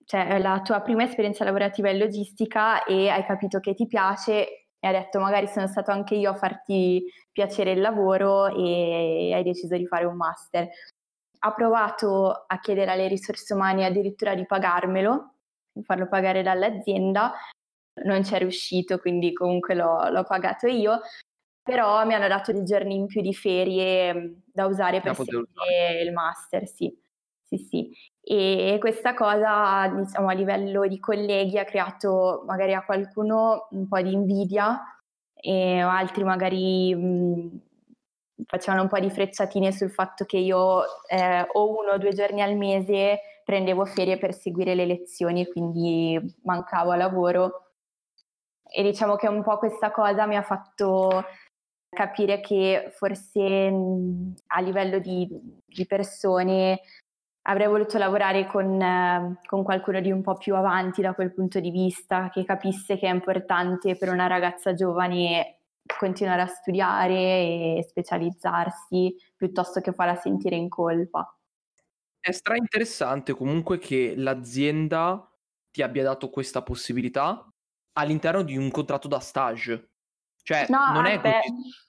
cioè, 0.03 0.39
la 0.39 0.61
tua 0.61 0.81
prima 0.81 1.03
esperienza 1.03 1.45
lavorativa 1.45 1.89
in 1.89 1.99
logistica 1.99 2.83
e 2.83 3.09
hai 3.09 3.23
capito 3.23 3.59
che 3.59 3.73
ti 3.73 3.87
piace 3.87 4.68
e 4.79 4.87
ha 4.87 4.91
detto 4.91 5.19
magari 5.19 5.47
sono 5.47 5.67
stato 5.67 5.91
anche 5.91 6.15
io 6.15 6.31
a 6.31 6.35
farti 6.35 7.03
piacere 7.31 7.71
il 7.71 7.81
lavoro 7.81 8.47
e 8.47 9.31
hai 9.33 9.43
deciso 9.43 9.75
di 9.75 9.85
fare 9.85 10.05
un 10.05 10.15
master. 10.15 10.67
Ha 11.41 11.53
provato 11.53 12.45
a 12.47 12.59
chiedere 12.59 12.91
alle 12.91 13.07
risorse 13.07 13.53
umane 13.53 13.85
addirittura 13.85 14.35
di 14.35 14.45
pagarmelo, 14.45 15.33
di 15.71 15.83
farlo 15.83 16.07
pagare 16.07 16.43
dall'azienda, 16.43 17.33
non 18.05 18.23
ci 18.23 18.33
è 18.33 18.37
riuscito, 18.37 18.99
quindi 18.99 19.33
comunque 19.33 19.75
l'ho, 19.75 20.09
l'ho 20.09 20.23
pagato 20.23 20.67
io, 20.67 21.01
però 21.61 22.05
mi 22.05 22.13
hanno 22.13 22.27
dato 22.27 22.51
dei 22.51 22.63
giorni 22.63 22.95
in 22.95 23.05
più 23.05 23.21
di 23.21 23.33
ferie 23.33 24.13
mm, 24.13 24.33
da 24.45 24.65
usare 24.65 25.01
per 25.01 25.15
seguire 25.15 26.01
il 26.01 26.11
master, 26.11 26.67
sì. 26.67 26.93
Sì, 27.51 27.57
sì. 27.57 27.91
E 28.21 28.77
questa 28.79 29.13
cosa, 29.15 29.87
diciamo, 29.87 30.29
a 30.29 30.33
livello 30.33 30.85
di 30.87 30.99
colleghi 30.99 31.57
ha 31.57 31.63
creato 31.65 32.43
magari 32.45 32.73
a 32.75 32.83
qualcuno 32.85 33.67
un 33.71 33.87
po' 33.87 33.99
di 34.01 34.13
invidia 34.13 34.79
e 35.33 35.79
altri 35.79 36.23
magari 36.23 36.93
mh, 36.93 37.59
facevano 38.45 38.83
un 38.83 38.87
po' 38.89 38.99
di 38.99 39.09
frecciatine 39.09 39.71
sul 39.71 39.89
fatto 39.89 40.25
che 40.25 40.37
io 40.37 40.83
eh, 41.07 41.47
o 41.53 41.75
uno 41.79 41.91
o 41.93 41.97
due 41.97 42.13
giorni 42.13 42.41
al 42.43 42.55
mese 42.55 43.19
prendevo 43.43 43.83
ferie 43.85 44.17
per 44.19 44.33
seguire 44.35 44.75
le 44.75 44.85
lezioni 44.85 45.41
e 45.41 45.47
quindi 45.51 46.19
mancavo 46.43 46.91
a 46.91 46.95
lavoro. 46.97 47.71
E 48.71 48.83
diciamo 48.83 49.15
che 49.15 49.27
un 49.27 49.41
po' 49.43 49.57
questa 49.57 49.91
cosa 49.91 50.27
mi 50.27 50.35
ha 50.37 50.43
fatto 50.43 51.23
capire 51.89 52.39
che 52.41 52.91
forse 52.95 53.69
mh, 53.71 54.33
a 54.47 54.59
livello 54.61 54.99
di, 54.99 55.27
di 55.65 55.85
persone 55.87 56.81
avrei 57.49 57.67
voluto 57.67 57.97
lavorare 57.97 58.45
con, 58.45 58.79
eh, 58.79 59.39
con, 59.45 59.63
qualcuno 59.63 59.99
di 59.99 60.11
un 60.11 60.21
po' 60.21 60.37
più 60.37 60.55
avanti 60.55 61.01
da 61.01 61.13
quel 61.13 61.33
punto 61.33 61.59
di 61.59 61.71
vista, 61.71 62.29
che 62.29 62.45
capisse 62.45 62.97
che 62.97 63.07
è 63.07 63.11
importante 63.11 63.97
per 63.97 64.09
una 64.09 64.27
ragazza 64.27 64.73
giovane 64.73 65.57
continuare 65.97 66.41
a 66.41 66.47
studiare 66.47 67.15
e 67.15 67.85
specializzarsi 67.87 69.15
piuttosto 69.35 69.81
che 69.81 69.91
farla 69.91 70.15
sentire 70.15 70.55
in 70.55 70.69
colpa. 70.69 71.35
È 72.19 72.31
stra 72.31 72.55
interessante 72.55 73.33
comunque 73.33 73.79
che 73.79 74.13
l'azienda 74.15 75.27
ti 75.71 75.81
abbia 75.81 76.03
dato 76.03 76.29
questa 76.29 76.61
possibilità 76.61 77.51
all'interno 77.93 78.43
di 78.43 78.57
un 78.57 78.69
contratto 78.69 79.07
da 79.07 79.19
stage. 79.19 79.89
Cioè, 80.43 80.67
no, 80.69 80.91
non 80.93 81.05
è 81.07 81.19
così... 81.19 81.88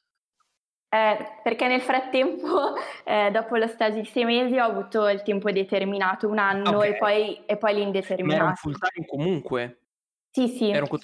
Eh, 0.92 1.38
perché 1.44 1.68
nel 1.68 1.80
frattempo, 1.80 2.74
eh, 3.04 3.30
dopo 3.30 3.56
lo 3.56 3.68
stage 3.68 4.00
di 4.00 4.06
sei 4.06 4.24
mesi, 4.24 4.58
ho 4.58 4.64
avuto 4.64 5.08
il 5.08 5.22
tempo 5.22 5.50
determinato, 5.52 6.28
un 6.28 6.38
anno 6.38 6.78
okay. 6.78 6.90
e, 6.90 6.96
poi, 6.96 7.44
e 7.46 7.56
poi 7.56 7.74
l'indeterminato. 7.74 8.26
Ma 8.26 8.34
era 8.34 8.48
un 8.48 8.56
full 8.56 8.76
time 8.76 9.06
comunque? 9.06 9.82
Sì, 10.30 10.48
sì. 10.48 10.70
Era 10.70 10.86
un... 10.88 10.98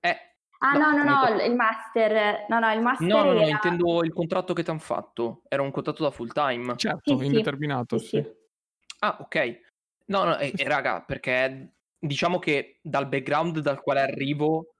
eh, 0.00 0.16
ah, 0.58 0.72
no, 0.78 0.90
no, 0.92 1.02
no, 1.02 1.28
no, 1.28 1.42
il 1.42 1.54
master. 1.54 2.44
No, 2.48 2.60
no, 2.60 2.72
il 2.72 2.80
master 2.80 3.08
No, 3.08 3.24
no, 3.24 3.32
no, 3.32 3.40
era... 3.40 3.50
intendo 3.50 4.04
il 4.04 4.12
contratto 4.12 4.52
che 4.52 4.62
ti 4.62 4.70
hanno 4.70 4.78
fatto. 4.78 5.42
Era 5.48 5.62
un 5.62 5.72
contratto 5.72 6.04
da 6.04 6.12
full 6.12 6.32
time. 6.32 6.76
Certo, 6.76 7.18
sì, 7.18 7.26
indeterminato, 7.26 7.98
sì. 7.98 8.06
sì. 8.06 8.24
Ah, 9.00 9.16
ok. 9.20 9.60
No, 10.06 10.24
no, 10.24 10.38
e, 10.38 10.52
e 10.54 10.68
raga, 10.68 11.02
perché 11.02 11.74
diciamo 11.98 12.38
che 12.38 12.78
dal 12.82 13.08
background 13.08 13.58
dal 13.60 13.80
quale 13.80 14.00
arrivo 14.00 14.73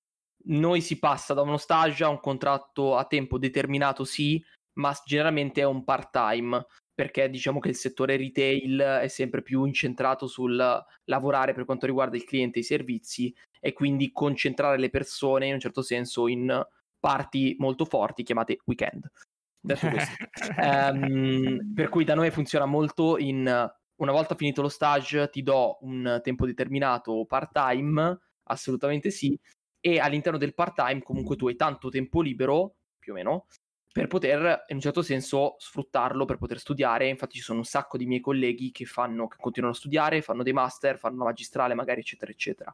noi 0.47 0.81
si 0.81 0.99
passa 0.99 1.35
da 1.35 1.43
uno 1.43 1.57
stage 1.57 2.05
a 2.05 2.09
un 2.09 2.21
contratto 2.21 2.97
a 2.97 3.05
tempo 3.05 3.39
determinato, 3.39 4.05
sì, 4.05 4.43
ma 4.75 4.95
generalmente 5.05 5.61
è 5.61 5.65
un 5.65 5.85
part-time, 5.85 6.67
perché 6.95 7.29
diciamo 7.29 7.59
che 7.59 7.69
il 7.69 7.77
settore 7.77 8.17
retail 8.17 8.79
è 9.03 9.09
sempre 9.09 9.43
più 9.43 9.65
incentrato 9.65 10.27
sul 10.27 10.57
lavorare 11.05 11.53
per 11.53 11.65
quanto 11.65 11.87
riguarda 11.87 12.17
il 12.17 12.25
cliente 12.25 12.59
e 12.59 12.63
i 12.63 12.65
servizi 12.65 13.35
e 13.61 13.73
quindi 13.73 14.13
concentrare 14.13 14.79
le 14.79 14.91
persone 14.91 15.47
in 15.47 15.55
un 15.55 15.61
certo 15.61 15.83
senso 15.83 16.29
in 16.29 16.65
parti 17.01 17.57
molto 17.59 17.85
forti 17.85 18.23
chiamate 18.23 18.61
weekend. 18.65 19.11
um, 20.59 21.73
per 21.75 21.89
cui 21.89 22.05
da 22.05 22.15
noi 22.15 22.31
funziona 22.31 22.67
molto 22.67 23.19
in 23.19 23.73
una 23.97 24.13
volta 24.13 24.35
finito 24.35 24.63
lo 24.63 24.69
stage 24.69 25.31
ti 25.31 25.43
do 25.43 25.79
un 25.83 26.21
tempo 26.23 26.47
determinato 26.47 27.25
part-time, 27.27 28.19
assolutamente 28.45 29.11
sì, 29.11 29.39
e 29.87 29.99
all'interno 29.99 30.39
del 30.39 30.55
part-time 30.55 31.03
comunque 31.03 31.37
tu 31.37 31.47
hai 31.47 31.57
tanto 31.57 31.91
tempo 31.91 32.23
libero, 32.23 32.77
più 32.99 33.13
o 33.13 33.17
meno, 33.17 33.49
per 33.93 34.07
poter 34.07 34.65
in 34.69 34.77
un 34.77 34.81
certo 34.81 35.03
senso 35.03 35.57
sfruttarlo 35.59 36.25
per 36.25 36.39
poter 36.39 36.59
studiare. 36.59 37.07
Infatti 37.07 37.37
ci 37.37 37.43
sono 37.43 37.59
un 37.59 37.67
sacco 37.67 37.99
di 37.99 38.07
miei 38.07 38.21
colleghi 38.21 38.71
che 38.71 38.87
fanno, 38.87 39.29
che 39.29 39.37
continuano 39.39 39.75
a 39.75 39.79
studiare, 39.79 40.23
fanno 40.23 40.43
dei 40.43 40.55
master, 40.55 40.97
fanno 40.97 41.17
una 41.17 41.25
magistrale 41.25 41.75
magari, 41.75 42.01
eccetera, 42.01 42.31
eccetera. 42.31 42.73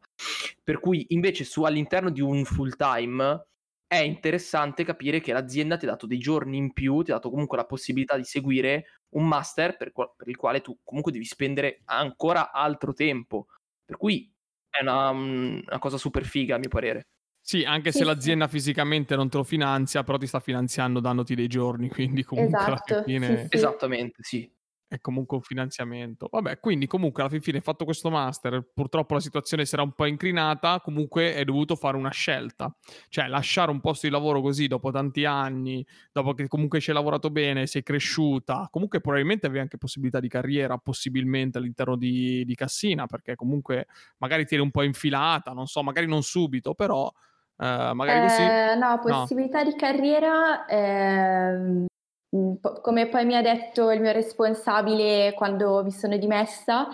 Per 0.62 0.79
cui 0.79 1.07
invece 1.09 1.43
su 1.43 1.64
all'interno 1.64 2.11
di 2.11 2.21
un 2.21 2.45
full 2.45 2.76
time 2.76 3.45
è 3.88 3.99
interessante 3.99 4.85
capire 4.85 5.19
che 5.19 5.33
l'azienda 5.33 5.76
ti 5.76 5.87
ha 5.87 5.88
dato 5.88 6.07
dei 6.07 6.19
giorni 6.19 6.59
in 6.59 6.73
più, 6.73 7.02
ti 7.02 7.11
ha 7.11 7.14
dato 7.14 7.29
comunque 7.29 7.57
la 7.57 7.67
possibilità 7.67 8.17
di 8.17 8.23
seguire 8.23 9.00
un 9.17 9.26
master 9.26 9.76
per, 9.76 9.90
per 9.93 10.29
il 10.29 10.37
quale 10.37 10.61
tu 10.61 10.79
comunque 10.85 11.11
devi 11.11 11.25
spendere 11.25 11.81
ancora 11.87 12.52
altro 12.52 12.93
tempo. 12.93 13.49
Per 13.85 13.97
cui 13.97 14.33
è 14.70 14.82
una, 14.82 15.10
una 15.10 15.78
cosa 15.78 15.98
super 15.98 16.24
figa 16.24 16.54
a 16.54 16.58
mio 16.58 16.68
parere. 16.68 17.08
Sì, 17.42 17.64
anche 17.64 17.90
se 17.90 18.04
l'azienda 18.04 18.48
fisicamente 18.48 19.16
non 19.16 19.28
te 19.28 19.38
lo 19.38 19.44
finanzia, 19.44 20.04
però 20.04 20.18
ti 20.18 20.26
sta 20.26 20.40
finanziando 20.40 21.00
dandoti 21.00 21.34
dei 21.34 21.48
giorni, 21.48 21.88
quindi 21.90 22.22
comunque 22.22 22.58
esatto, 22.58 22.94
alla 22.94 23.02
fine... 23.02 23.26
Sì, 23.26 23.42
sì. 23.42 23.56
Esattamente, 23.56 24.22
sì 24.22 24.50
è 24.90 25.00
comunque 25.00 25.37
un 25.37 25.42
finanziamento. 25.44 26.26
Vabbè, 26.28 26.59
quindi 26.59 26.88
comunque 26.88 27.23
alla 27.23 27.38
fine 27.38 27.61
fatto 27.61 27.85
questo 27.85 28.11
master, 28.11 28.70
purtroppo 28.75 29.14
la 29.14 29.20
situazione 29.20 29.64
si 29.64 29.75
era 29.75 29.85
un 29.85 29.92
po' 29.92 30.04
incrinata, 30.04 30.80
comunque 30.80 31.37
hai 31.37 31.44
dovuto 31.44 31.76
fare 31.76 31.97
una 31.97 32.11
scelta, 32.11 32.75
cioè 33.09 33.28
lasciare 33.28 33.70
un 33.70 33.78
posto 33.78 34.09
di 34.09 34.12
lavoro 34.12 34.40
così 34.40 34.66
dopo 34.66 34.90
tanti 34.90 35.25
anni, 35.25 35.87
dopo 36.11 36.35
che 36.35 36.49
comunque 36.49 36.80
ci 36.80 36.90
hai 36.90 36.97
lavorato 36.97 37.30
bene, 37.30 37.68
sei 37.68 37.85
cresciuta, 37.85 38.66
comunque 38.68 39.00
probabilmente 39.00 39.47
avevi 39.47 39.61
anche 39.61 39.78
possibilità 39.78 40.18
di 40.18 40.28
carriera, 40.28 40.76
possibilmente 40.76 41.59
all'interno 41.59 41.94
di, 41.94 42.44
di 42.44 42.54
Cassina, 42.56 43.06
perché 43.06 43.37
comunque 43.37 43.87
magari 44.18 44.44
ti 44.44 44.54
eri 44.54 44.62
un 44.64 44.73
po' 44.73 44.82
infilata, 44.82 45.52
non 45.52 45.68
so, 45.68 45.85
magari 45.85 46.06
non 46.06 46.25
subito, 46.25 46.75
però... 46.75 47.09
Uh, 47.61 47.92
magari 47.92 48.26
così. 48.26 48.40
Eh, 48.40 48.75
no, 48.75 48.99
possibilità 49.02 49.62
no. 49.62 49.68
di 49.68 49.76
carriera 49.76 50.64
eh, 50.64 51.85
come 52.30 53.08
poi 53.08 53.25
mi 53.25 53.34
ha 53.34 53.42
detto 53.42 53.90
il 53.90 54.00
mio 54.00 54.12
responsabile 54.12 55.34
quando 55.34 55.82
mi 55.82 55.90
sono 55.90 56.16
dimessa, 56.16 56.88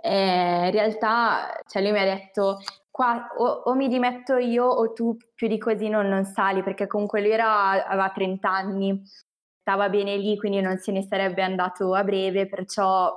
eh, 0.00 0.66
in 0.66 0.70
realtà 0.70 1.60
cioè 1.66 1.82
lui 1.82 1.90
mi 1.90 1.98
ha 1.98 2.04
detto 2.04 2.58
qua 2.90 3.28
o, 3.36 3.44
o, 3.44 3.74
mi 3.74 3.88
dimetto 3.88 4.36
io 4.36 4.64
o 4.64 4.92
tu 4.92 5.16
più 5.34 5.48
di 5.48 5.58
così 5.58 5.88
non, 5.88 6.08
non 6.08 6.24
sali, 6.24 6.62
perché 6.62 6.86
comunque 6.86 7.20
lui 7.20 7.30
era, 7.30 7.86
aveva 7.86 8.10
30 8.10 8.50
anni, 8.50 9.02
stava 9.60 9.88
bene 9.88 10.16
lì, 10.16 10.36
quindi 10.36 10.60
non 10.60 10.78
se 10.78 10.92
ne 10.92 11.02
sarebbe 11.02 11.42
andato 11.42 11.94
a 11.94 12.02
breve, 12.02 12.48
perciò... 12.48 13.12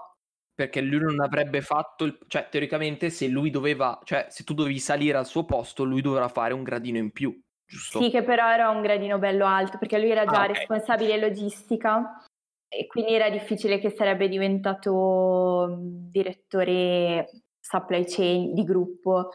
Perché 0.53 0.81
lui 0.81 0.99
non 0.99 1.19
avrebbe 1.19 1.61
fatto, 1.61 2.03
il, 2.03 2.19
cioè 2.27 2.47
teoricamente 2.49 3.09
se 3.09 3.27
lui 3.27 3.49
doveva, 3.49 3.99
cioè 4.03 4.27
se 4.29 4.43
tu 4.43 4.53
dovevi 4.53 4.77
salire 4.77 5.17
al 5.17 5.25
suo 5.25 5.45
posto, 5.45 5.83
lui 5.83 6.01
dovrà 6.01 6.27
fare 6.27 6.53
un 6.53 6.61
gradino 6.61 6.97
in 6.97 7.11
più 7.11 7.35
giusto? 7.71 8.01
Sì, 8.01 8.09
che 8.09 8.23
però 8.23 8.51
era 8.51 8.69
un 8.69 8.81
gradino 8.81 9.17
bello 9.17 9.45
alto, 9.45 9.77
perché 9.77 9.97
lui 9.97 10.11
era 10.11 10.25
già 10.25 10.41
ah, 10.41 10.43
okay. 10.43 10.55
responsabile 10.55 11.17
logistica 11.17 12.23
e 12.67 12.87
quindi 12.87 13.13
era 13.13 13.29
difficile 13.29 13.79
che 13.79 13.89
sarebbe 13.89 14.27
diventato 14.27 15.77
direttore 15.79 17.29
supply 17.59 18.03
chain 18.05 18.53
di 18.53 18.63
gruppo. 18.63 19.31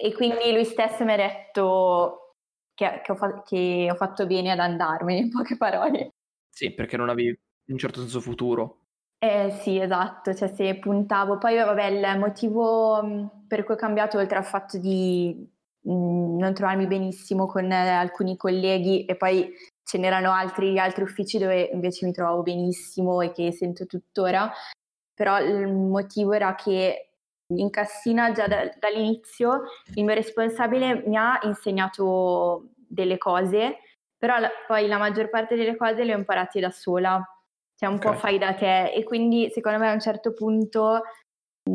E 0.00 0.14
quindi 0.14 0.52
lui 0.52 0.64
stesso 0.64 1.04
mi 1.04 1.12
ha 1.12 1.16
detto 1.16 2.34
che, 2.74 3.00
che, 3.04 3.12
ho, 3.12 3.16
fa- 3.16 3.42
che 3.42 3.88
ho 3.90 3.94
fatto 3.94 4.26
bene 4.26 4.50
ad 4.50 4.58
andarmene, 4.58 5.20
in 5.20 5.30
poche 5.30 5.56
parole. 5.56 6.14
Sì, 6.48 6.72
perché 6.72 6.96
non 6.96 7.08
avevi 7.10 7.28
in 7.28 7.74
un 7.74 7.78
certo 7.78 8.00
senso 8.00 8.20
futuro. 8.20 8.84
Eh 9.18 9.50
sì, 9.50 9.78
esatto, 9.78 10.32
cioè 10.32 10.48
se 10.48 10.78
puntavo, 10.78 11.38
poi 11.38 11.56
vabbè 11.56 11.86
il 11.86 12.18
motivo 12.18 13.36
per 13.48 13.64
cui 13.64 13.74
ho 13.74 13.78
cambiato 13.78 14.16
oltre 14.18 14.38
al 14.38 14.44
fatto 14.44 14.78
di 14.78 15.34
Mm, 15.34 15.57
non 15.92 16.54
trovarmi 16.54 16.86
benissimo 16.86 17.46
con 17.46 17.70
eh, 17.70 17.88
alcuni 17.88 18.36
colleghi 18.36 19.04
e 19.04 19.16
poi 19.16 19.52
ce 19.82 19.98
n'erano 19.98 20.32
altri, 20.32 20.78
altri 20.78 21.02
uffici 21.04 21.38
dove 21.38 21.62
invece 21.72 22.04
mi 22.04 22.12
trovavo 22.12 22.42
benissimo 22.42 23.20
e 23.22 23.32
che 23.32 23.52
sento 23.52 23.86
tuttora, 23.86 24.52
però 25.14 25.40
il 25.40 25.66
motivo 25.66 26.32
era 26.32 26.54
che 26.54 27.12
in 27.54 27.70
Cassina 27.70 28.30
già 28.32 28.46
da, 28.46 28.70
dall'inizio 28.78 29.62
il 29.94 30.04
mio 30.04 30.14
responsabile 30.14 31.02
mi 31.06 31.16
ha 31.16 31.40
insegnato 31.44 32.68
delle 32.74 33.16
cose, 33.16 33.78
però 34.18 34.38
la, 34.38 34.50
poi 34.66 34.86
la 34.86 34.98
maggior 34.98 35.30
parte 35.30 35.56
delle 35.56 35.76
cose 35.76 36.04
le 36.04 36.14
ho 36.14 36.18
imparate 36.18 36.60
da 36.60 36.70
sola, 36.70 37.22
cioè 37.74 37.88
un 37.88 37.96
okay. 37.96 38.12
po' 38.12 38.18
fai 38.18 38.38
da 38.38 38.52
te 38.52 38.92
e 38.92 39.04
quindi 39.04 39.48
secondo 39.50 39.78
me 39.78 39.88
a 39.88 39.94
un 39.94 40.00
certo 40.00 40.34
punto 40.34 41.00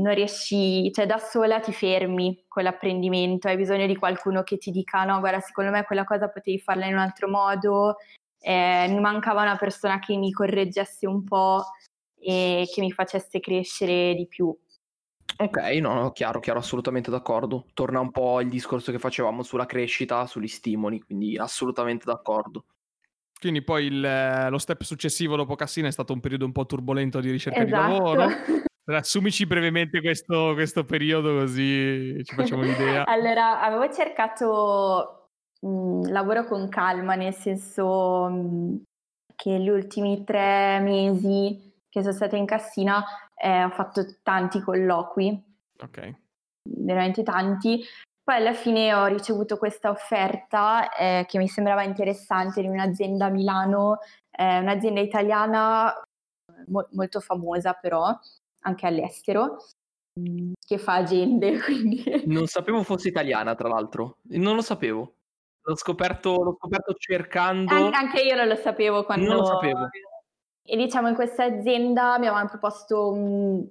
non 0.01 0.13
riesci, 0.13 0.91
cioè 0.91 1.05
da 1.05 1.17
sola 1.17 1.59
ti 1.59 1.71
fermi 1.71 2.45
con 2.47 2.63
l'apprendimento, 2.63 3.47
hai 3.47 3.57
bisogno 3.57 3.85
di 3.85 3.95
qualcuno 3.95 4.43
che 4.43 4.57
ti 4.57 4.71
dica 4.71 5.03
no, 5.03 5.19
guarda, 5.19 5.39
secondo 5.39 5.71
me 5.71 5.83
quella 5.83 6.03
cosa 6.03 6.29
potevi 6.29 6.59
farla 6.59 6.85
in 6.85 6.93
un 6.93 7.00
altro 7.00 7.29
modo, 7.29 7.97
eh, 8.39 8.88
mi 8.89 9.00
mancava 9.00 9.41
una 9.41 9.57
persona 9.57 10.00
che 10.00 10.15
mi 10.17 10.31
correggesse 10.31 11.07
un 11.07 11.23
po' 11.23 11.63
e 12.19 12.67
che 12.73 12.81
mi 12.81 12.91
facesse 12.91 13.39
crescere 13.39 14.13
di 14.15 14.27
più. 14.27 14.55
Ok, 15.35 15.57
no, 15.81 15.93
no, 15.93 16.12
chiaro, 16.12 16.39
chiaro, 16.39 16.59
assolutamente 16.59 17.09
d'accordo. 17.09 17.65
Torna 17.73 18.00
un 18.00 18.12
po' 18.12 18.39
il 18.39 18.50
discorso 18.50 18.91
che 18.91 19.00
facevamo 19.00 19.41
sulla 19.41 19.65
crescita, 19.65 20.25
sugli 20.27 20.47
stimoli, 20.47 21.01
quindi 21.01 21.38
assolutamente 21.38 22.05
d'accordo. 22.05 22.65
Quindi 23.39 23.63
poi 23.63 23.88
il, 23.88 24.47
lo 24.50 24.57
step 24.57 24.83
successivo 24.83 25.35
dopo 25.35 25.55
Cassina 25.55 25.88
è 25.88 25.91
stato 25.91 26.13
un 26.13 26.19
periodo 26.19 26.45
un 26.45 26.51
po' 26.51 26.65
turbolento 26.65 27.19
di 27.19 27.31
ricerca 27.31 27.63
esatto. 27.63 27.88
di 27.88 27.93
lavoro. 27.93 28.27
Assumici 28.85 29.45
brevemente 29.45 30.01
questo, 30.01 30.53
questo 30.53 30.83
periodo 30.83 31.33
così 31.39 32.21
ci 32.23 32.35
facciamo 32.35 32.63
un'idea. 32.63 33.05
allora, 33.07 33.61
avevo 33.61 33.91
cercato 33.93 35.29
mh, 35.61 35.67
mhmm, 35.67 36.11
lavoro 36.11 36.43
con 36.45 36.67
calma, 36.67 37.15
nel 37.15 37.33
senso 37.33 38.27
mh, 38.29 38.35
mhmm, 38.35 38.81
che 39.35 39.59
gli 39.59 39.69
ultimi 39.69 40.23
tre 40.23 40.79
mesi 40.81 41.71
che 41.89 42.01
sono 42.01 42.13
stata 42.13 42.35
in 42.35 42.45
Cassina 42.45 43.03
eh, 43.35 43.63
ho 43.63 43.69
fatto 43.69 44.03
tanti 44.21 44.61
colloqui. 44.61 45.43
Ok. 45.81 46.13
Veramente 46.63 47.23
tanti. 47.23 47.83
Poi 48.23 48.35
alla 48.35 48.53
fine 48.53 48.93
ho 48.93 49.05
ricevuto 49.05 49.57
questa 49.57 49.89
offerta 49.89 50.93
eh, 50.95 51.25
che 51.27 51.37
mi 51.37 51.47
sembrava 51.47 51.83
interessante 51.83 52.61
di 52.61 52.67
un'azienda 52.67 53.25
a 53.25 53.29
Milano, 53.29 53.99
eh, 54.31 54.59
un'azienda 54.59 55.01
italiana 55.01 55.93
mo- 56.67 56.87
molto 56.91 57.19
famosa 57.19 57.73
però, 57.73 58.17
anche 58.63 58.86
all'estero, 58.86 59.58
mm, 60.20 60.53
che 60.65 60.77
fa 60.77 60.96
agende. 60.96 61.60
Quindi... 61.63 62.24
Non 62.25 62.48
sapevo 62.48 62.84
fosse 62.84 63.08
italiana, 63.08 63.55
tra 63.55 63.70
l'altro. 63.70 64.17
Non 64.29 64.55
lo 64.55 64.62
sapevo. 64.62 65.15
L'ho 65.65 65.75
scoperto, 65.75 66.43
l'ho 66.43 66.58
scoperto 66.60 66.93
cercando. 66.96 67.74
An- 67.74 67.93
anche 67.93 68.22
io 68.22 68.36
non 68.36 68.48
lo 68.48 68.55
sapevo 68.55 69.05
quando. 69.05 69.25
Non 69.25 69.38
lo 69.38 69.46
sapevo. 69.46 69.88
E 70.65 70.77
diciamo 70.77 71.10
in 71.10 71.15
questa 71.15 71.43
azienda 71.43 72.17
mi 72.20 72.25
avevano 72.25 72.50
proposto 72.50 73.12
un, 73.12 73.65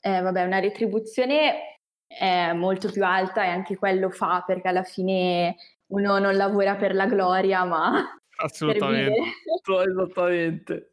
eh, 0.00 0.20
vabbè, 0.20 0.44
una 0.44 0.60
retribuzione 0.60 1.78
è 2.06 2.52
molto 2.54 2.90
più 2.90 3.04
alta 3.04 3.44
e 3.44 3.48
anche 3.48 3.76
quello 3.76 4.08
fa 4.08 4.42
perché 4.46 4.68
alla 4.68 4.82
fine 4.82 5.56
uno 5.88 6.18
non 6.18 6.36
lavora 6.36 6.74
per 6.76 6.94
la 6.94 7.06
gloria, 7.06 7.64
ma 7.64 8.18
assolutamente. 8.42 9.20
Esattamente. 9.62 10.92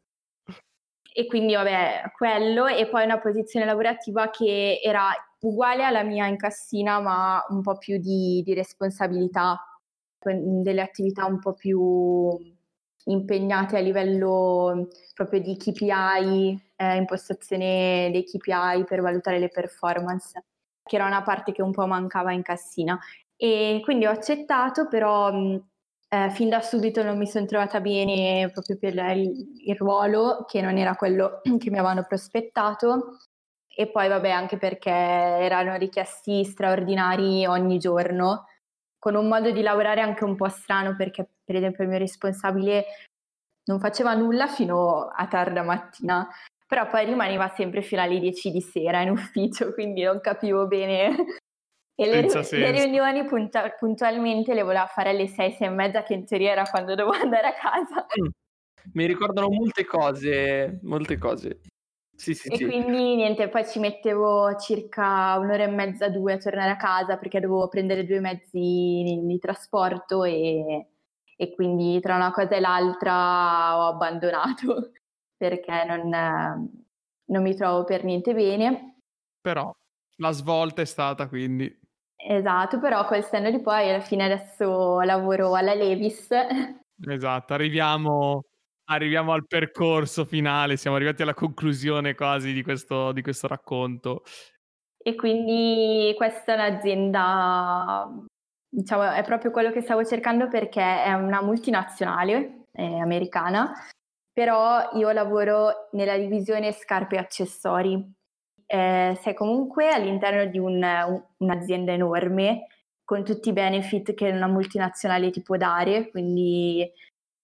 E 1.18 1.24
quindi 1.24 1.54
vabbè, 1.54 2.12
quello 2.14 2.66
e 2.66 2.86
poi 2.88 3.04
una 3.04 3.18
posizione 3.18 3.64
lavorativa 3.64 4.28
che 4.28 4.80
era 4.84 5.08
uguale 5.40 5.82
alla 5.82 6.02
mia 6.02 6.26
in 6.26 6.36
cassina, 6.36 7.00
ma 7.00 7.42
un 7.48 7.62
po' 7.62 7.78
più 7.78 7.96
di, 7.98 8.42
di 8.44 8.52
responsabilità, 8.52 9.58
delle 10.20 10.82
attività 10.82 11.24
un 11.24 11.38
po' 11.38 11.54
più 11.54 12.38
impegnate 13.04 13.78
a 13.78 13.80
livello 13.80 14.88
proprio 15.14 15.40
di 15.40 15.56
KPI, 15.56 16.72
eh, 16.76 16.96
impostazione 16.96 18.10
dei 18.12 18.24
KPI 18.24 18.84
per 18.86 19.00
valutare 19.00 19.38
le 19.38 19.48
performance, 19.48 20.44
che 20.82 20.96
era 20.96 21.06
una 21.06 21.22
parte 21.22 21.52
che 21.52 21.62
un 21.62 21.72
po' 21.72 21.86
mancava 21.86 22.32
in 22.32 22.42
cassina. 22.42 22.98
E 23.36 23.80
quindi 23.82 24.04
ho 24.04 24.10
accettato, 24.10 24.86
però 24.86 25.30
eh, 26.08 26.30
fin 26.30 26.48
da 26.48 26.60
subito 26.60 27.02
non 27.02 27.18
mi 27.18 27.26
sono 27.26 27.46
trovata 27.46 27.80
bene 27.80 28.48
proprio 28.52 28.78
per 28.78 28.94
il, 29.16 29.62
il 29.64 29.76
ruolo, 29.76 30.44
che 30.46 30.60
non 30.60 30.78
era 30.78 30.94
quello 30.94 31.40
che 31.58 31.70
mi 31.70 31.78
avevano 31.78 32.04
prospettato. 32.04 33.18
E 33.78 33.90
poi 33.90 34.08
vabbè 34.08 34.30
anche 34.30 34.56
perché 34.56 34.90
erano 34.90 35.76
richiesti 35.76 36.44
straordinari 36.44 37.44
ogni 37.46 37.78
giorno, 37.78 38.46
con 38.98 39.14
un 39.14 39.28
modo 39.28 39.50
di 39.50 39.60
lavorare 39.62 40.00
anche 40.00 40.24
un 40.24 40.34
po' 40.36 40.48
strano 40.48 40.96
perché 40.96 41.28
per 41.44 41.56
esempio 41.56 41.84
il 41.84 41.90
mio 41.90 41.98
responsabile 41.98 42.86
non 43.64 43.78
faceva 43.78 44.14
nulla 44.14 44.46
fino 44.46 45.08
a 45.08 45.26
tarda 45.26 45.62
mattina, 45.62 46.26
però 46.66 46.88
poi 46.88 47.04
rimaneva 47.04 47.48
sempre 47.54 47.82
fino 47.82 48.02
alle 48.02 48.18
10 48.18 48.50
di 48.50 48.60
sera 48.60 49.02
in 49.02 49.10
ufficio, 49.10 49.72
quindi 49.74 50.02
non 50.02 50.20
capivo 50.20 50.66
bene. 50.66 51.14
E 51.98 52.06
le, 52.06 52.20
le, 52.20 52.70
riunioni 52.72 53.24
punta- 53.24 53.70
puntualmente 53.70 54.52
le 54.52 54.62
voleva 54.62 54.84
fare 54.86 55.10
alle 55.10 55.28
6, 55.28 55.52
6 55.52 55.66
e 55.66 55.70
mezza, 55.70 56.02
che 56.02 56.12
in 56.12 56.26
teoria 56.26 56.52
era 56.52 56.64
quando 56.64 56.94
dovevo 56.94 57.16
andare 57.16 57.48
a 57.48 57.54
casa. 57.54 58.06
Mm. 58.20 58.26
Mi 58.92 59.06
ricordano 59.06 59.48
molte 59.48 59.84
cose, 59.86 60.78
molte 60.82 61.16
cose. 61.16 61.60
Sì, 62.14 62.34
sì, 62.34 62.48
e 62.48 62.56
sì. 62.56 62.64
quindi 62.64 63.14
niente, 63.16 63.48
poi 63.48 63.66
ci 63.66 63.78
mettevo 63.78 64.56
circa 64.56 65.36
un'ora 65.38 65.64
e 65.64 65.68
mezza, 65.68 66.08
due 66.08 66.34
a 66.34 66.38
tornare 66.38 66.70
a 66.70 66.76
casa 66.76 67.16
perché 67.16 67.40
dovevo 67.40 67.68
prendere 67.68 68.06
due 68.06 68.20
mezzi 68.20 68.58
di, 68.58 69.20
di 69.22 69.38
trasporto 69.38 70.24
e, 70.24 70.88
e, 71.36 71.54
quindi 71.54 72.00
tra 72.00 72.16
una 72.16 72.30
cosa 72.30 72.56
e 72.56 72.60
l'altra 72.60 73.76
ho 73.76 73.88
abbandonato 73.88 74.92
perché 75.36 75.84
non, 75.84 76.70
non 77.24 77.42
mi 77.42 77.54
trovo 77.54 77.84
per 77.84 78.04
niente 78.04 78.32
bene. 78.32 79.00
Però 79.40 79.70
la 80.16 80.30
svolta 80.30 80.82
è 80.82 80.86
stata 80.86 81.28
quindi. 81.28 81.84
Esatto, 82.28 82.80
però 82.80 83.06
col 83.06 83.24
senno 83.24 83.50
di 83.50 83.60
poi 83.60 83.88
alla 83.88 84.00
fine 84.00 84.24
adesso 84.24 85.00
lavoro 85.00 85.54
alla 85.54 85.74
Levis. 85.74 86.28
Esatto, 87.06 87.54
arriviamo 87.54 88.42
arriviamo 88.88 89.32
al 89.32 89.46
percorso 89.46 90.24
finale, 90.24 90.76
siamo 90.76 90.96
arrivati 90.96 91.22
alla 91.22 91.34
conclusione 91.34 92.14
quasi 92.14 92.52
di 92.52 92.62
questo, 92.62 93.12
di 93.12 93.22
questo 93.22 93.46
racconto. 93.46 94.22
E 94.96 95.14
quindi 95.14 96.12
questa 96.16 96.54
è 96.54 96.54
un'azienda, 96.54 98.08
diciamo, 98.68 99.10
è 99.12 99.22
proprio 99.24 99.50
quello 99.50 99.70
che 99.70 99.80
stavo 99.80 100.04
cercando 100.04 100.48
perché 100.48 100.80
è 101.04 101.12
una 101.12 101.42
multinazionale 101.42 102.64
è 102.72 102.98
americana, 102.98 103.72
però 104.32 104.90
io 104.94 105.10
lavoro 105.12 105.88
nella 105.92 106.18
divisione 106.18 106.72
scarpe 106.72 107.16
e 107.16 107.18
accessori. 107.18 108.14
Eh, 108.66 109.16
sei 109.22 109.34
comunque 109.34 109.90
all'interno 109.90 110.44
di 110.50 110.58
un, 110.58 110.82
un, 110.82 111.22
un'azienda 111.38 111.92
enorme 111.92 112.66
con 113.04 113.24
tutti 113.24 113.50
i 113.50 113.52
benefit 113.52 114.14
che 114.14 114.30
una 114.30 114.48
multinazionale 114.48 115.30
ti 115.30 115.40
può 115.40 115.56
dare, 115.56 116.10
quindi 116.10 116.90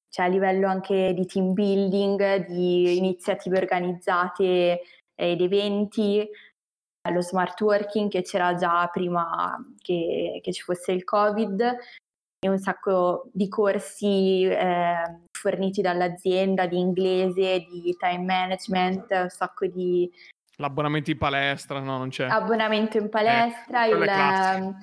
cioè 0.08 0.26
a 0.26 0.28
livello 0.28 0.68
anche 0.68 1.14
di 1.14 1.24
team 1.24 1.52
building, 1.52 2.46
di 2.46 2.96
iniziative 2.98 3.58
organizzate 3.58 4.82
ed 5.14 5.40
eventi, 5.40 6.28
lo 7.10 7.20
smart 7.22 7.60
working 7.60 8.10
che 8.10 8.22
c'era 8.22 8.54
già 8.54 8.88
prima 8.92 9.56
che, 9.80 10.40
che 10.42 10.52
ci 10.52 10.62
fosse 10.62 10.92
il 10.92 11.04
Covid 11.04 11.76
e 12.44 12.48
un 12.48 12.58
sacco 12.58 13.28
di 13.32 13.48
corsi 13.48 14.44
eh, 14.44 15.20
forniti 15.30 15.80
dall'azienda 15.80 16.66
di 16.66 16.78
inglese, 16.78 17.66
di 17.70 17.96
time 17.98 18.24
management, 18.24 19.06
un 19.10 19.28
sacco 19.28 19.66
di... 19.66 20.10
L'abbonamento 20.56 21.10
in 21.10 21.18
palestra, 21.18 21.80
no, 21.80 21.98
non 21.98 22.10
c'è. 22.10 22.26
Abbonamento 22.26 22.98
in 22.98 23.08
palestra, 23.08 23.84
eh, 23.84 23.90
il, 23.90 24.76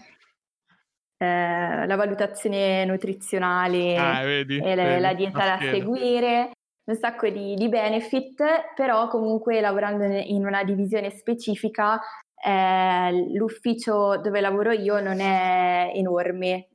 eh, 1.18 1.86
la 1.86 1.96
valutazione 1.96 2.86
nutrizionale 2.86 3.96
ah, 3.96 4.24
vedi, 4.24 4.58
e 4.58 4.76
la, 4.76 4.84
vedi, 4.84 5.02
la 5.02 5.14
dieta 5.14 5.46
da 5.46 5.58
seguire, 5.60 6.52
un 6.86 6.96
sacco 6.96 7.30
di, 7.30 7.54
di, 7.56 7.70
benefit, 7.70 8.74
però 8.74 9.08
comunque 9.10 9.62
lavorando 9.62 10.06
in 10.06 10.46
una 10.46 10.64
divisione 10.64 11.12
specifica 11.12 12.00
eh, 12.42 13.12
l'ufficio 13.34 14.18
dove 14.18 14.42
lavoro 14.42 14.72
io 14.72 15.00
non 15.00 15.20
è 15.20 15.92
enorme, 15.94 16.70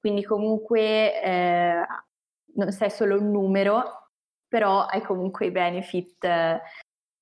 quindi 0.00 0.24
comunque 0.24 1.22
eh, 1.22 1.86
non 2.54 2.72
sei 2.72 2.90
solo 2.90 3.20
un 3.20 3.30
numero, 3.30 4.08
però 4.48 4.86
hai 4.86 5.02
comunque 5.02 5.46
i 5.46 5.50
benefit. 5.50 6.26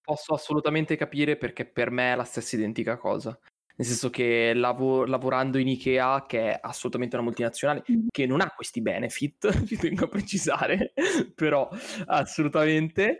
Posso 0.09 0.33
assolutamente 0.33 0.97
capire 0.97 1.37
perché 1.37 1.67
per 1.67 1.91
me 1.91 2.13
è 2.13 2.17
la 2.17 2.25
stessa 2.25 2.57
identica 2.57 2.97
cosa. 2.97 3.39
Nel 3.77 3.87
senso 3.87 4.09
che 4.09 4.55
lav- 4.55 5.05
lavorando 5.07 5.59
in 5.59 5.69
Ikea, 5.69 6.25
che 6.27 6.53
è 6.53 6.59
assolutamente 6.63 7.17
una 7.17 7.27
multinazionale, 7.27 7.85
che 8.11 8.25
non 8.25 8.41
ha 8.41 8.51
questi 8.55 8.81
benefit, 8.81 9.51
vi 9.69 9.77
tengo 9.77 10.07
a 10.07 10.09
precisare, 10.09 10.95
però 11.35 11.69
assolutamente, 12.07 13.19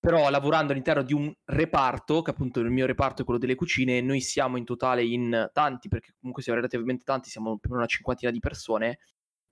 però 0.00 0.28
lavorando 0.30 0.72
all'interno 0.72 1.04
di 1.04 1.12
un 1.12 1.32
reparto, 1.44 2.22
che 2.22 2.32
appunto 2.32 2.58
il 2.58 2.70
mio 2.70 2.86
reparto 2.86 3.22
è 3.22 3.24
quello 3.24 3.38
delle 3.38 3.54
cucine, 3.54 4.00
noi 4.00 4.20
siamo 4.20 4.56
in 4.56 4.64
totale 4.64 5.04
in 5.04 5.48
tanti, 5.52 5.86
perché 5.86 6.14
comunque 6.18 6.42
siamo 6.42 6.58
relativamente 6.58 7.04
tanti, 7.04 7.30
siamo 7.30 7.56
più 7.58 7.70
o 7.70 7.74
meno 7.74 7.82
una 7.82 7.86
cinquantina 7.86 8.32
di 8.32 8.40
persone, 8.40 8.98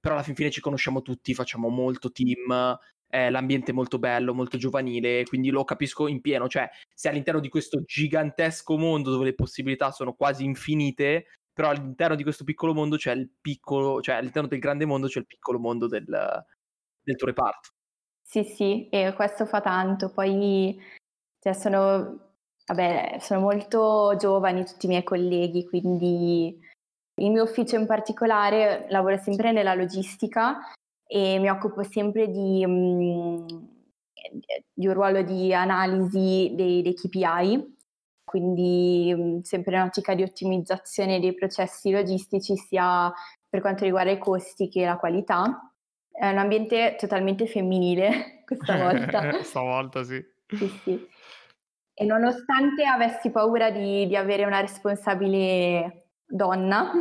però 0.00 0.14
alla 0.14 0.24
fin 0.24 0.34
fine 0.34 0.50
ci 0.50 0.60
conosciamo 0.60 1.02
tutti, 1.02 1.34
facciamo 1.34 1.68
molto 1.68 2.10
team, 2.10 2.76
eh, 3.10 3.30
l'ambiente 3.30 3.70
è 3.70 3.74
molto 3.74 3.98
bello, 3.98 4.34
molto 4.34 4.58
giovanile, 4.58 5.24
quindi 5.24 5.50
lo 5.50 5.64
capisco 5.64 6.06
in 6.08 6.20
pieno, 6.20 6.48
cioè 6.48 6.68
se 6.94 7.08
all'interno 7.08 7.40
di 7.40 7.48
questo 7.48 7.82
gigantesco 7.82 8.76
mondo 8.76 9.10
dove 9.10 9.24
le 9.24 9.34
possibilità 9.34 9.90
sono 9.90 10.12
quasi 10.12 10.44
infinite, 10.44 11.26
però 11.52 11.70
all'interno 11.70 12.14
di 12.14 12.22
questo 12.22 12.44
piccolo 12.44 12.74
mondo 12.74 12.96
c'è 12.96 13.12
il 13.12 13.30
piccolo, 13.40 14.00
cioè 14.00 14.16
all'interno 14.16 14.48
del 14.48 14.60
grande 14.60 14.84
mondo 14.84 15.08
c'è 15.08 15.18
il 15.20 15.26
piccolo 15.26 15.58
mondo 15.58 15.88
del, 15.88 16.04
del 16.04 17.16
tuo 17.16 17.26
reparto. 17.26 17.70
Sì, 18.22 18.44
sì, 18.44 18.88
e 18.90 19.14
questo 19.14 19.46
fa 19.46 19.60
tanto. 19.60 20.12
Poi 20.12 20.78
cioè, 21.40 21.54
sono, 21.54 22.34
vabbè, 22.66 23.16
sono 23.20 23.40
molto 23.40 24.14
giovani 24.18 24.66
tutti 24.66 24.84
i 24.84 24.88
miei 24.88 25.02
colleghi, 25.02 25.66
quindi 25.66 26.60
il 27.20 27.30
mio 27.30 27.42
ufficio 27.42 27.76
in 27.76 27.86
particolare 27.86 28.86
lavora 28.90 29.16
sempre 29.16 29.50
nella 29.50 29.74
logistica 29.74 30.58
e 31.10 31.38
mi 31.38 31.48
occupo 31.48 31.82
sempre 31.82 32.28
di, 32.28 32.62
um, 32.66 33.46
di 34.72 34.86
un 34.86 34.92
ruolo 34.92 35.22
di 35.22 35.54
analisi 35.54 36.52
dei, 36.54 36.82
dei 36.82 36.92
KPI, 36.92 37.76
quindi 38.24 39.10
um, 39.16 39.40
sempre 39.40 39.76
in 39.76 39.82
ottica 39.82 40.14
di 40.14 40.22
ottimizzazione 40.22 41.18
dei 41.18 41.32
processi 41.32 41.90
logistici 41.90 42.56
sia 42.56 43.10
per 43.48 43.62
quanto 43.62 43.84
riguarda 43.84 44.10
i 44.10 44.18
costi 44.18 44.68
che 44.68 44.84
la 44.84 44.98
qualità. 44.98 45.72
È 46.12 46.28
un 46.28 46.36
ambiente 46.36 46.96
totalmente 46.98 47.46
femminile 47.46 48.42
questa 48.44 48.76
volta. 48.76 49.32
Stavolta 49.42 50.04
sì. 50.04 50.22
Sì, 50.46 50.68
sì. 50.82 51.08
E 51.94 52.04
nonostante 52.04 52.84
avessi 52.84 53.30
paura 53.30 53.70
di, 53.70 54.06
di 54.06 54.14
avere 54.14 54.44
una 54.44 54.60
responsabile 54.60 56.10
donna, 56.26 56.92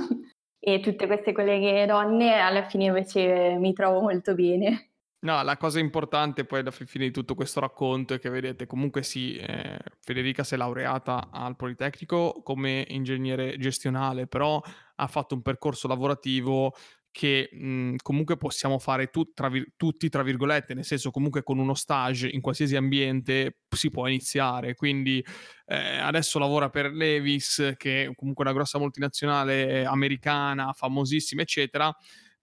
e 0.68 0.82
tutte 0.82 1.08
queste 1.08 1.32
colleghe 1.32 1.86
donne 1.86 2.40
alla 2.40 2.68
fine 2.68 2.84
invece 2.84 3.56
mi 3.58 3.72
trovo 3.72 4.02
molto 4.02 4.36
bene. 4.36 4.90
No, 5.20 5.42
la 5.42 5.56
cosa 5.56 5.80
importante 5.80 6.44
poi 6.44 6.60
alla 6.60 6.72
fine 6.72 7.06
di 7.06 7.12
tutto 7.12 7.36
questo 7.36 7.62
racconto 7.62 8.14
è 8.14 8.20
che 8.20 8.30
vedete 8.30 8.66
comunque 8.66 9.02
sì, 9.02 9.38
eh, 9.38 9.80
Federica 10.02 10.44
si 10.44 10.56
è 10.56 10.58
laureata 10.58 11.30
al 11.32 11.56
Politecnico 11.56 12.42
come 12.44 12.86
ingegnere 12.90 13.58
gestionale, 13.58 14.28
però 14.28 14.62
ha 14.96 15.08
fatto 15.08 15.36
un 15.36 15.42
percorso 15.42 15.88
lavorativo 15.88 16.74
che 17.18 17.50
mh, 17.52 17.96
comunque 18.04 18.38
possiamo 18.38 18.78
fare 18.78 19.08
tu, 19.08 19.34
tra 19.34 19.50
vir- 19.50 19.74
tutti, 19.76 20.08
tra 20.08 20.22
virgolette, 20.22 20.76
nel 20.76 20.86
senso 20.86 21.10
comunque 21.10 21.42
con 21.42 21.58
uno 21.58 21.74
stage 21.74 22.28
in 22.30 22.42
qualsiasi 22.42 22.76
ambiente 22.76 23.62
si 23.76 23.90
può 23.90 24.06
iniziare. 24.06 24.76
Quindi 24.76 25.26
eh, 25.66 25.98
adesso 25.98 26.38
lavora 26.38 26.70
per 26.70 26.92
Levis, 26.92 27.74
che 27.76 28.04
è 28.04 28.14
comunque 28.14 28.44
una 28.44 28.54
grossa 28.54 28.78
multinazionale 28.78 29.84
americana, 29.84 30.74
famosissima, 30.74 31.42
eccetera 31.42 31.92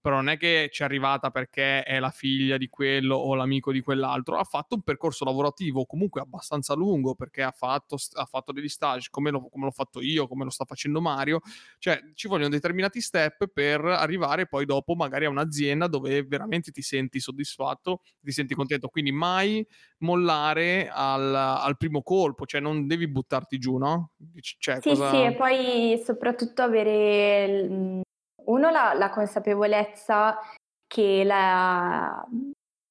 però 0.04 0.16
non 0.16 0.28
è 0.28 0.36
che 0.36 0.68
ci 0.70 0.82
è 0.82 0.84
arrivata 0.84 1.30
perché 1.30 1.82
è 1.82 1.98
la 1.98 2.10
figlia 2.10 2.58
di 2.58 2.68
quello 2.68 3.14
o 3.14 3.34
l'amico 3.34 3.72
di 3.72 3.80
quell'altro, 3.80 4.36
ha 4.36 4.44
fatto 4.44 4.74
un 4.74 4.82
percorso 4.82 5.24
lavorativo 5.24 5.86
comunque 5.86 6.20
abbastanza 6.20 6.74
lungo 6.74 7.14
perché 7.14 7.42
ha 7.42 7.52
fatto, 7.52 7.96
ha 8.12 8.26
fatto 8.26 8.52
degli 8.52 8.68
stage 8.68 9.08
come, 9.10 9.30
lo, 9.30 9.48
come 9.48 9.64
l'ho 9.64 9.70
fatto 9.70 10.02
io, 10.02 10.28
come 10.28 10.44
lo 10.44 10.50
sta 10.50 10.66
facendo 10.66 11.00
Mario, 11.00 11.40
cioè 11.78 11.98
ci 12.12 12.28
vogliono 12.28 12.50
determinati 12.50 13.00
step 13.00 13.46
per 13.46 13.82
arrivare 13.82 14.46
poi 14.46 14.66
dopo 14.66 14.94
magari 14.94 15.24
a 15.24 15.30
un'azienda 15.30 15.86
dove 15.86 16.22
veramente 16.22 16.70
ti 16.70 16.82
senti 16.82 17.18
soddisfatto, 17.18 18.02
ti 18.20 18.30
senti 18.30 18.54
contento, 18.54 18.88
quindi 18.88 19.10
mai 19.10 19.66
mollare 20.00 20.90
al, 20.92 21.34
al 21.34 21.78
primo 21.78 22.02
colpo, 22.02 22.44
cioè 22.44 22.60
non 22.60 22.86
devi 22.86 23.08
buttarti 23.08 23.56
giù, 23.56 23.78
no? 23.78 24.10
Cioè, 24.58 24.80
sì, 24.82 24.90
cosa... 24.90 25.08
sì, 25.08 25.22
e 25.22 25.32
poi 25.32 26.02
soprattutto 26.04 26.60
avere 26.60 28.02
uno 28.46 28.70
la, 28.70 28.94
la 28.94 29.10
consapevolezza 29.10 30.38
che 30.86 31.22
la, 31.24 32.24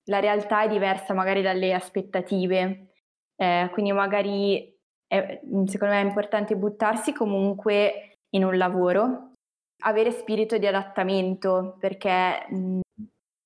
la, 0.06 0.20
realtà 0.20 0.64
è 0.64 0.68
diversa 0.68 1.14
magari 1.14 1.42
dalle 1.42 1.74
aspettative, 1.74 2.94
eh, 3.36 3.70
quindi 3.72 3.92
magari 3.92 4.76
è, 5.08 5.40
secondo 5.66 5.94
me 5.94 6.02
è 6.02 6.06
importante 6.06 6.56
buttarsi 6.56 7.14
comunque 7.14 8.18
in 8.32 8.44
un 8.44 8.58
lavoro, 8.58 9.32
avere 9.84 10.12
spirito 10.12 10.58
di 10.58 10.68
adattamento, 10.68 11.78
perché 11.80 12.46
mh, 12.50 12.80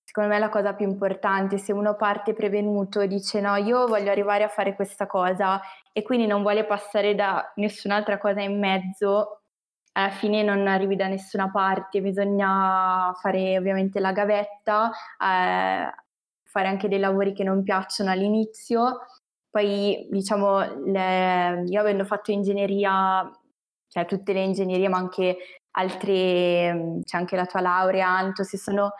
secondo 0.03 0.29
me 0.29 0.37
è 0.37 0.39
la 0.39 0.49
cosa 0.49 0.73
più 0.73 0.87
importante, 0.87 1.57
se 1.57 1.71
uno 1.71 1.95
parte 1.95 2.33
prevenuto 2.33 3.01
e 3.01 3.07
dice 3.07 3.39
no, 3.39 3.55
io 3.55 3.85
voglio 3.85 4.09
arrivare 4.09 4.43
a 4.43 4.47
fare 4.47 4.73
questa 4.75 5.05
cosa 5.05 5.61
e 5.91 6.01
quindi 6.01 6.25
non 6.25 6.41
vuole 6.41 6.65
passare 6.65 7.13
da 7.13 7.51
nessun'altra 7.57 8.17
cosa 8.17 8.41
in 8.41 8.57
mezzo, 8.57 9.41
alla 9.97 10.11
fine 10.11 10.43
non 10.43 10.67
arrivi 10.67 10.95
da 10.95 11.07
nessuna 11.07 11.49
parte, 11.49 12.01
bisogna 12.01 13.11
fare 13.19 13.57
ovviamente 13.57 13.99
la 13.99 14.11
gavetta, 14.11 14.91
eh, 14.91 15.91
fare 16.43 16.67
anche 16.67 16.87
dei 16.87 16.99
lavori 16.99 17.33
che 17.33 17.43
non 17.43 17.63
piacciono 17.63 18.11
all'inizio. 18.11 18.99
Poi 19.49 20.07
diciamo, 20.11 20.83
le, 20.85 21.63
io 21.65 21.79
avendo 21.79 22.05
fatto 22.05 22.29
ingegneria, 22.31 23.27
cioè 23.87 24.05
tutte 24.05 24.33
le 24.33 24.43
ingegnerie, 24.43 24.87
ma 24.87 24.97
anche 24.97 25.37
altre, 25.71 26.99
c'è 27.03 27.17
anche 27.17 27.35
la 27.35 27.47
tua 27.47 27.61
laurea, 27.61 28.07
Anto, 28.07 28.43
se 28.43 28.57
sono, 28.57 28.91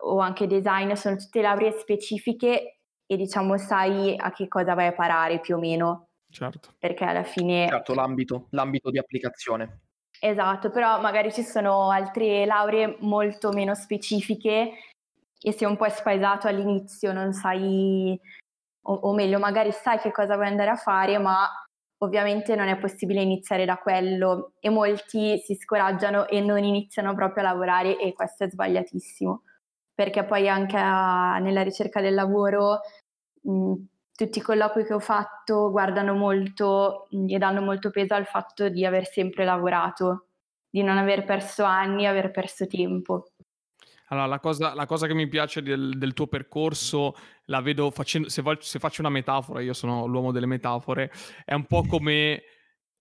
o 0.00 0.18
anche 0.18 0.48
design, 0.48 0.92
sono 0.94 1.14
tutte 1.14 1.40
lauree 1.40 1.70
specifiche 1.70 2.78
e 3.06 3.16
diciamo 3.16 3.58
sai 3.58 4.16
a 4.18 4.32
che 4.32 4.48
cosa 4.48 4.74
vai 4.74 4.88
a 4.88 4.92
parare 4.92 5.38
più 5.38 5.54
o 5.54 5.60
meno. 5.60 6.08
Certo. 6.28 6.70
Perché 6.80 7.04
alla 7.04 7.22
fine... 7.22 7.68
Certo, 7.68 7.94
l'ambito, 7.94 8.48
l'ambito 8.50 8.90
di 8.90 8.98
applicazione. 8.98 9.82
Esatto, 10.24 10.70
però 10.70 11.00
magari 11.00 11.32
ci 11.32 11.42
sono 11.42 11.90
altre 11.90 12.46
lauree 12.46 12.96
molto 13.00 13.50
meno 13.50 13.74
specifiche 13.74 14.70
e 15.40 15.52
sei 15.52 15.66
un 15.66 15.76
po' 15.76 15.88
spaesato 15.88 16.46
all'inizio, 16.46 17.12
non 17.12 17.32
sai, 17.32 18.16
o, 18.82 18.94
o, 18.94 19.14
meglio, 19.14 19.40
magari 19.40 19.72
sai 19.72 19.98
che 19.98 20.12
cosa 20.12 20.36
vuoi 20.36 20.46
andare 20.46 20.70
a 20.70 20.76
fare, 20.76 21.18
ma 21.18 21.48
ovviamente 21.98 22.54
non 22.54 22.68
è 22.68 22.78
possibile 22.78 23.20
iniziare 23.20 23.64
da 23.64 23.78
quello 23.78 24.52
e 24.60 24.70
molti 24.70 25.38
si 25.38 25.56
scoraggiano 25.56 26.28
e 26.28 26.40
non 26.40 26.62
iniziano 26.62 27.14
proprio 27.16 27.42
a 27.42 27.48
lavorare 27.48 27.98
e 27.98 28.12
questo 28.12 28.44
è 28.44 28.48
sbagliatissimo, 28.48 29.42
perché 29.92 30.24
poi 30.24 30.48
anche 30.48 30.76
a, 30.78 31.38
nella 31.40 31.62
ricerca 31.62 32.00
del 32.00 32.14
lavoro 32.14 32.78
mh, 33.42 33.74
tutti 34.14 34.38
i 34.38 34.42
colloqui 34.42 34.84
che 34.84 34.94
ho 34.94 35.00
fatto 35.00 35.70
guardano 35.70 36.14
molto 36.14 37.08
e 37.10 37.38
danno 37.38 37.60
molto 37.60 37.90
peso 37.90 38.14
al 38.14 38.26
fatto 38.26 38.68
di 38.68 38.84
aver 38.84 39.06
sempre 39.06 39.44
lavorato, 39.44 40.26
di 40.68 40.82
non 40.82 40.98
aver 40.98 41.24
perso 41.24 41.64
anni, 41.64 42.06
aver 42.06 42.30
perso 42.30 42.66
tempo. 42.66 43.32
Allora, 44.08 44.26
la 44.26 44.40
cosa, 44.40 44.74
la 44.74 44.84
cosa 44.84 45.06
che 45.06 45.14
mi 45.14 45.26
piace 45.26 45.62
del, 45.62 45.96
del, 45.96 46.12
tuo 46.12 46.26
percorso, 46.26 47.14
la 47.46 47.62
vedo 47.62 47.90
facendo, 47.90 48.28
se, 48.28 48.42
se 48.60 48.78
faccio 48.78 49.00
una 49.00 49.08
metafora, 49.08 49.62
io 49.62 49.72
sono 49.72 50.04
l'uomo 50.04 50.32
delle 50.32 50.44
metafore, 50.44 51.10
è 51.46 51.54
un 51.54 51.64
po' 51.64 51.82
come 51.86 52.42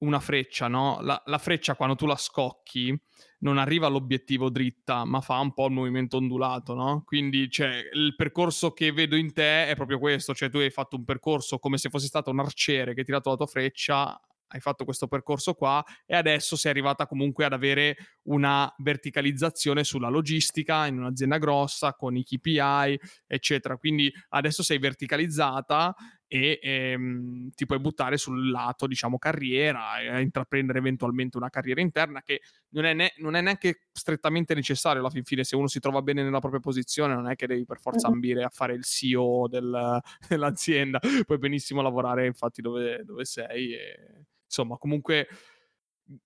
una 0.01 0.19
freccia, 0.19 0.67
no? 0.67 0.99
La, 1.01 1.21
la, 1.25 1.37
freccia 1.37 1.75
quando 1.75 1.95
tu 1.95 2.05
la 2.05 2.15
scocchi 2.15 2.99
non 3.39 3.57
arriva 3.57 3.87
all'obiettivo 3.87 4.49
dritta, 4.49 5.05
ma 5.05 5.21
fa 5.21 5.39
un 5.39 5.53
po' 5.53 5.67
il 5.67 5.73
movimento 5.73 6.17
ondulato, 6.17 6.73
no? 6.73 7.03
Quindi, 7.05 7.49
cioè, 7.49 7.89
il 7.93 8.15
percorso 8.15 8.71
che 8.71 8.91
vedo 8.91 9.15
in 9.15 9.33
te 9.33 9.67
è 9.67 9.75
proprio 9.75 9.99
questo, 9.99 10.33
cioè 10.33 10.49
tu 10.49 10.57
hai 10.57 10.71
fatto 10.71 10.95
un 10.95 11.05
percorso 11.05 11.59
come 11.59 11.77
se 11.77 11.89
fossi 11.89 12.07
stato 12.07 12.31
un 12.31 12.39
arciere 12.39 12.93
che 12.93 13.01
ha 13.01 13.03
tirato 13.03 13.29
la 13.29 13.35
tua 13.35 13.47
freccia 13.47 14.19
hai 14.53 14.59
fatto 14.59 14.83
questo 14.83 15.07
percorso 15.07 15.53
qua 15.53 15.83
e 16.05 16.15
adesso 16.15 16.55
sei 16.55 16.71
arrivata 16.71 17.07
comunque 17.07 17.45
ad 17.45 17.53
avere 17.53 17.95
una 18.23 18.73
verticalizzazione 18.79 19.83
sulla 19.83 20.09
logistica 20.09 20.87
in 20.87 20.97
un'azienda 20.97 21.37
grossa 21.37 21.93
con 21.93 22.15
i 22.15 22.23
KPI, 22.23 22.99
eccetera. 23.27 23.77
Quindi 23.77 24.11
adesso 24.29 24.63
sei 24.63 24.77
verticalizzata 24.77 25.95
e 26.33 26.59
ehm, 26.61 27.49
ti 27.49 27.65
puoi 27.65 27.81
buttare 27.81 28.15
sul 28.15 28.51
lato, 28.51 28.87
diciamo, 28.87 29.17
carriera 29.17 29.99
e 29.99 30.21
intraprendere 30.21 30.79
eventualmente 30.79 31.35
una 31.35 31.49
carriera 31.49 31.81
interna 31.81 32.21
che 32.21 32.39
non 32.69 32.85
è, 32.85 32.93
ne- 32.93 33.11
non 33.17 33.35
è, 33.35 33.41
neanche 33.41 33.87
strettamente 33.91 34.55
necessario 34.55 35.01
alla 35.01 35.09
fin 35.09 35.25
fine. 35.25 35.43
Se 35.43 35.57
uno 35.57 35.67
si 35.67 35.81
trova 35.81 36.01
bene 36.01 36.23
nella 36.23 36.39
propria 36.39 36.61
posizione, 36.61 37.15
non 37.15 37.29
è 37.29 37.35
che 37.35 37.47
devi 37.47 37.65
per 37.65 37.81
forza 37.81 38.07
ambire 38.07 38.45
a 38.45 38.49
fare 38.49 38.75
il 38.75 38.85
CEO 38.85 39.49
del, 39.49 39.99
dell'azienda, 40.29 41.01
puoi 41.25 41.37
benissimo 41.37 41.81
lavorare 41.81 42.25
infatti 42.27 42.61
dove, 42.61 43.03
dove 43.03 43.25
sei. 43.25 43.73
E 43.73 44.23
insomma, 44.45 44.77
comunque 44.77 45.27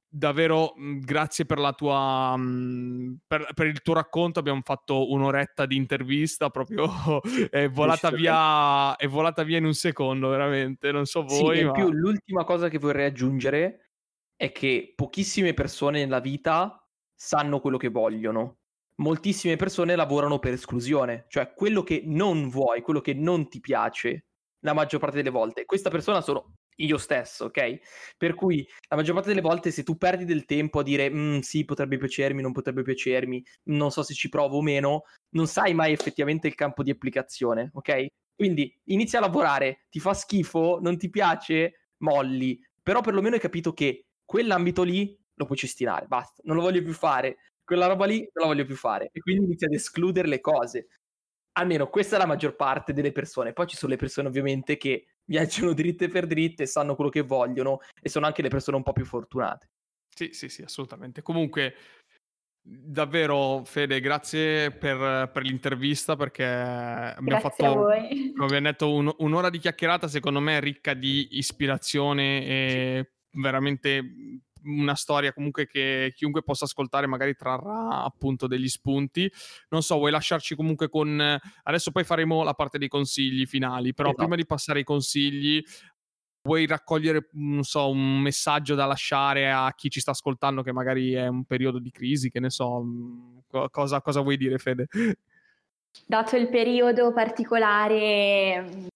davvero 0.08 0.74
grazie 1.02 1.46
per 1.46 1.60
la 1.60 1.74
tua 1.74 2.36
per, 3.28 3.50
per, 3.54 3.68
il 3.68 3.82
tuo 3.82 3.94
racconto 3.94 4.40
abbiamo 4.40 4.62
fatto 4.64 5.12
un'oretta 5.12 5.66
di 5.66 5.76
intervista 5.76 6.50
proprio 6.50 7.22
è 7.52 7.68
volata 7.70 8.10
via 8.12 8.96
è 8.96 9.08
volata 9.08 9.44
via 9.44 9.58
in 9.58 9.66
un 9.66 9.74
secondo 9.74 10.30
veramente 10.30 10.92
non 10.94 11.06
so 11.06 11.24
voi 11.24 11.58
sì, 11.58 11.64
ma... 11.66 11.72
più 11.72 11.92
l'ultima 11.92 12.46
cosa 12.46 12.70
che 12.70 12.80
vorrei 12.80 13.08
aggiungere 13.08 13.86
è 14.36 14.52
che 14.52 14.94
pochissime 14.96 15.54
persone 15.54 16.00
nella 16.00 16.20
vita 16.20 16.80
sanno 17.14 17.60
quello 17.60 17.78
che 17.78 17.90
vogliono. 17.90 18.58
Moltissime 18.98 19.56
persone 19.56 19.96
lavorano 19.96 20.40
per 20.40 20.54
esclusione 20.54 21.26
cioè 21.28 21.54
quello 21.54 21.84
che 21.84 22.04
non 22.06 22.50
vuoi 22.50 22.82
quello 22.82 23.02
che 23.02 23.14
non 23.14 23.50
ti 23.50 23.60
piace 23.60 24.28
la 24.60 24.74
maggior 24.74 25.00
parte 25.00 25.18
delle 25.18 25.30
volte. 25.30 25.66
Questa 25.66 25.90
persona 25.90 26.22
sono 26.22 26.56
io 26.76 26.98
stesso, 26.98 27.46
ok? 27.46 28.16
Per 28.18 28.34
cui 28.36 28.68
la 28.90 28.96
maggior 28.96 29.14
parte 29.14 29.30
delle 29.30 29.42
volte 29.42 29.72
se 29.72 29.84
tu 29.84 29.98
perdi 29.98 30.26
del 30.26 30.46
tempo 30.46 30.80
a 30.80 30.84
dire 30.84 31.10
mm, 31.10 31.40
sì, 31.40 31.66
potrebbe 31.66 31.98
piacermi, 31.98 32.42
non 32.42 32.52
potrebbe 32.52 32.82
piacermi, 32.82 33.44
non 33.66 33.92
so 33.92 34.04
se 34.04 34.14
ci 34.14 34.30
provo 34.30 34.58
o 34.58 34.62
meno, 34.62 35.04
non 35.32 35.48
sai 35.48 35.74
mai 35.74 35.92
effettivamente 35.92 36.48
il 36.48 36.56
campo 36.56 36.84
di 36.84 36.92
applicazione, 36.92 37.70
ok? 37.74 38.06
Quindi 38.36 38.78
inizia 38.86 39.20
a 39.20 39.22
lavorare, 39.22 39.86
ti 39.90 40.00
fa 40.00 40.14
schifo, 40.14 40.80
non 40.82 40.98
ti 40.98 41.10
piace, 41.10 41.86
molli, 42.00 42.60
però 42.82 43.02
perlomeno 43.02 43.36
hai 43.36 43.42
capito 43.42 43.74
che 43.74 44.08
quell'ambito 44.26 44.84
lì 44.84 45.18
lo 45.36 45.46
puoi 45.46 45.58
cestinare, 45.58 46.08
basta, 46.08 46.42
non 46.46 46.56
lo 46.56 46.62
voglio 46.62 46.84
più 46.84 46.94
fare, 46.94 47.38
quella 47.64 47.88
roba 47.88 48.06
lì 48.06 48.20
non 48.20 48.48
la 48.48 48.54
voglio 48.54 48.66
più 48.66 48.76
fare 48.76 49.10
e 49.12 49.20
quindi 49.20 49.46
inizia 49.46 49.68
ad 49.68 49.74
escludere 49.74 50.28
le 50.28 50.40
cose. 50.40 50.88
Almeno 51.58 51.90
questa 51.90 52.18
è 52.18 52.20
la 52.20 52.26
maggior 52.26 52.56
parte 52.56 52.94
delle 52.94 53.12
persone, 53.12 53.54
poi 53.54 53.68
ci 53.68 53.78
sono 53.78 53.92
le 53.94 53.98
persone 53.98 54.28
ovviamente 54.28 54.78
che 54.78 55.08
viaggiano 55.26 55.74
dritte 55.74 56.08
per 56.08 56.28
dritte, 56.28 56.66
sanno 56.66 56.96
quello 56.96 57.10
che 57.10 57.22
vogliono 57.22 57.80
e 58.02 58.10
sono 58.10 58.26
anche 58.26 58.42
le 58.42 58.50
persone 58.50 58.78
un 58.78 58.84
po' 58.84 58.94
più 58.94 59.06
fortunate. 59.06 59.70
Sì, 60.16 60.30
sì, 60.32 60.50
sì, 60.50 60.62
assolutamente. 60.62 61.22
Comunque, 61.22 61.76
davvero, 62.62 63.64
Fede, 63.66 64.00
grazie 64.00 64.72
per, 64.72 65.30
per 65.32 65.44
l'intervista 65.44 66.16
perché 66.16 66.46
abbiamo 66.46 67.40
grazie 67.40 67.66
fatto, 67.66 67.74
come 67.84 68.34
abbiamo 68.46 68.68
detto, 68.68 68.94
un, 68.94 69.14
un'ora 69.20 69.50
di 69.50 69.60
chiacchierata 69.60 70.08
secondo 70.08 70.40
me 70.40 70.60
ricca 70.60 70.94
di 70.94 71.28
ispirazione 71.32 72.46
e 72.46 73.12
veramente 73.32 74.04
una 74.66 74.96
storia 74.96 75.34
comunque 75.34 75.66
che 75.66 76.14
chiunque 76.16 76.44
possa 76.44 76.66
ascoltare 76.66 77.08
magari 77.08 77.36
trarrà 77.36 78.04
appunto 78.04 78.48
degli 78.48 78.68
spunti. 78.68 79.32
Non 79.70 79.82
so, 79.82 79.98
vuoi 79.98 80.12
lasciarci 80.12 80.56
comunque 80.56 80.90
con... 80.90 81.40
Adesso 81.64 81.92
poi 81.92 82.04
faremo 82.04 82.44
la 82.44 82.54
parte 82.54 82.78
dei 82.78 82.88
consigli 82.88 83.46
finali, 83.46 83.94
però 83.94 84.10
esatto. 84.10 84.24
prima 84.24 84.36
di 84.36 84.46
passare 84.46 84.80
ai 84.80 84.86
consigli 84.86 85.64
vuoi 86.46 86.68
raccogliere, 86.68 87.30
non 87.34 87.64
so, 87.64 87.90
un 87.90 88.20
messaggio 88.20 88.76
da 88.76 88.86
lasciare 88.86 89.52
a 89.52 89.74
chi 89.76 89.90
ci 89.90 90.00
sta 90.00 90.12
ascoltando 90.12 90.62
che 90.62 90.72
magari 90.72 91.14
è 91.14 91.28
un 91.28 91.44
periodo 91.46 91.80
di 91.80 91.90
crisi, 91.90 92.30
che 92.30 92.40
ne 92.40 92.52
so, 92.52 92.84
mm, 92.84 93.38
cosa, 93.72 94.02
cosa 94.02 94.22
vuoi 94.22 94.38
dire 94.38 94.60
Fede? 94.60 94.88
Dato 96.06 96.36
il 96.36 96.50
periodo 96.50 97.12
particolare 97.14 98.90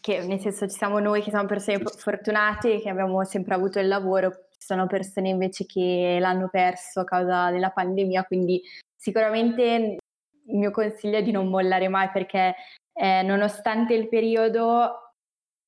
che 0.00 0.24
nel 0.24 0.40
senso 0.40 0.66
ci 0.66 0.76
siamo 0.76 0.98
noi 0.98 1.22
che 1.22 1.30
siamo 1.30 1.46
persone 1.46 1.82
fortunate, 1.84 2.80
che 2.80 2.88
abbiamo 2.88 3.24
sempre 3.24 3.54
avuto 3.54 3.78
il 3.78 3.88
lavoro, 3.88 4.47
sono 4.68 4.86
persone 4.86 5.30
invece 5.30 5.64
che 5.64 6.18
l'hanno 6.20 6.48
perso 6.50 7.00
a 7.00 7.04
causa 7.04 7.50
della 7.50 7.70
pandemia, 7.70 8.24
quindi 8.24 8.60
sicuramente 8.94 9.96
il 10.44 10.56
mio 10.56 10.70
consiglio 10.70 11.16
è 11.16 11.22
di 11.22 11.30
non 11.30 11.48
mollare 11.48 11.88
mai 11.88 12.10
perché 12.10 12.54
eh, 12.92 13.22
nonostante 13.22 13.94
il 13.94 14.08
periodo, 14.08 15.14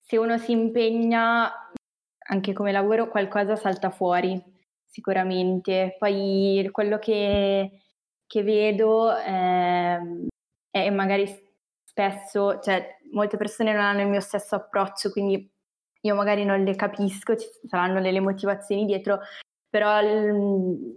se 0.04 0.18
uno 0.18 0.36
si 0.36 0.52
impegna 0.52 1.50
anche 2.28 2.52
come 2.52 2.72
lavoro, 2.72 3.08
qualcosa 3.08 3.56
salta 3.56 3.88
fuori 3.90 4.38
sicuramente. 4.84 5.96
Poi 5.98 6.68
quello 6.70 6.98
che 6.98 7.80
che 8.26 8.44
vedo 8.44 9.16
eh, 9.16 9.98
è 10.70 10.90
magari 10.90 11.26
spesso, 11.84 12.60
cioè 12.60 12.98
molte 13.10 13.36
persone 13.36 13.72
non 13.72 13.82
hanno 13.82 14.02
il 14.02 14.08
mio 14.08 14.20
stesso 14.20 14.54
approccio, 14.54 15.10
quindi 15.10 15.50
io 16.02 16.14
magari 16.14 16.44
non 16.44 16.62
le 16.64 16.74
capisco, 16.74 17.36
ci 17.36 17.46
saranno 17.68 18.00
delle 18.00 18.20
motivazioni 18.20 18.84
dietro, 18.84 19.20
però 19.68 20.00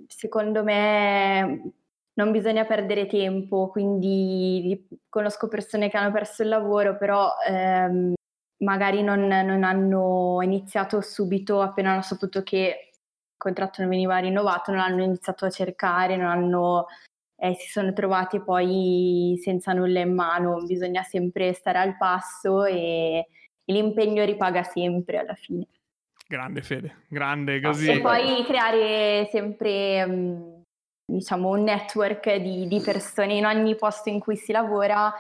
secondo 0.08 0.64
me 0.64 1.74
non 2.16 2.32
bisogna 2.32 2.66
perdere 2.66 3.08
tempo, 3.08 3.70
quindi 3.70 4.88
conosco 5.10 5.48
persone 5.48 5.90
che 5.90 5.98
hanno 5.98 6.12
perso 6.12 6.44
il 6.44 6.50
lavoro, 6.50 6.98
però 6.98 7.32
ehm, 7.48 8.14
magari 8.64 9.04
non, 9.04 9.28
non, 9.28 9.64
hanno 9.64 10.40
iniziato 10.42 11.02
subito 11.02 11.62
appena 11.62 11.92
hanno 11.92 12.02
saputo 12.02 12.44
che 12.44 12.92
il 12.92 13.38
contratto 13.38 13.82
non 13.82 13.90
veniva 13.90 14.18
rinnovato, 14.18 14.72
non 14.72 14.80
hanno 14.82 15.04
iniziato 15.04 15.46
a 15.46 15.50
cercare, 15.50 16.16
non 16.16 16.28
hanno, 16.28 16.86
eh, 17.38 17.56
si 17.56 17.70
sono 17.70 17.94
trovati 17.94 18.42
poi 18.42 19.40
senza 19.44 19.74
nulla 19.74 20.00
in 20.00 20.14
mano, 20.14 20.62
bisogna 20.64 21.04
sempre 21.04 21.54
stare 21.54 21.80
al 21.80 21.98
passo 21.98 22.64
e 22.66 23.28
l'impegno 23.66 24.26
ripaga 24.26 24.64
sempre 24.64 25.20
alla 25.20 25.36
fine. 25.36 25.68
Grande 26.28 26.62
Fede, 26.62 27.04
grande 27.08 27.62
così. 27.62 27.90
E 27.90 28.02
poi 28.02 28.44
creare 28.46 29.28
sempre... 29.32 30.04
Um, 30.04 30.62
diciamo, 31.06 31.50
un 31.50 31.64
network 31.64 32.36
di, 32.36 32.68
di 32.68 32.80
persone 32.80 33.36
in 33.36 33.46
ogni 33.46 33.76
posto 33.76 34.10
in 34.10 34.20
cui 34.20 34.36
si 34.36 34.52
lavora, 34.52 35.14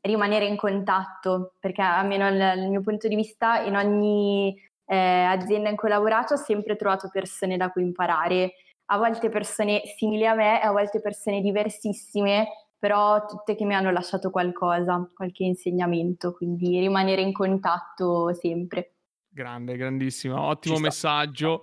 rimanere 0.00 0.46
in 0.46 0.56
contatto, 0.56 1.52
perché 1.60 1.82
almeno 1.82 2.30
dal 2.34 2.68
mio 2.68 2.80
punto 2.80 3.06
di 3.06 3.14
vista 3.14 3.60
in 3.60 3.76
ogni 3.76 4.56
eh, 4.86 4.96
azienda 4.96 5.68
in 5.68 5.76
cui 5.76 5.88
ho 5.88 5.92
lavorato 5.92 6.34
ho 6.34 6.38
sempre 6.38 6.76
trovato 6.76 7.10
persone 7.12 7.56
da 7.56 7.70
cui 7.70 7.82
imparare, 7.82 8.54
a 8.86 8.96
volte 8.96 9.28
persone 9.28 9.82
simili 9.96 10.26
a 10.26 10.34
me 10.34 10.60
e 10.60 10.66
a 10.66 10.72
volte 10.72 11.00
persone 11.00 11.40
diversissime, 11.40 12.48
però 12.80 13.26
tutte 13.26 13.54
che 13.54 13.66
mi 13.66 13.74
hanno 13.74 13.92
lasciato 13.92 14.30
qualcosa, 14.30 15.06
qualche 15.14 15.44
insegnamento, 15.44 16.32
quindi 16.32 16.80
rimanere 16.80 17.20
in 17.20 17.32
contatto 17.32 18.32
sempre. 18.32 18.94
Grande, 19.28 19.76
grandissimo, 19.76 20.40
ottimo 20.40 20.78
messaggio. 20.78 21.62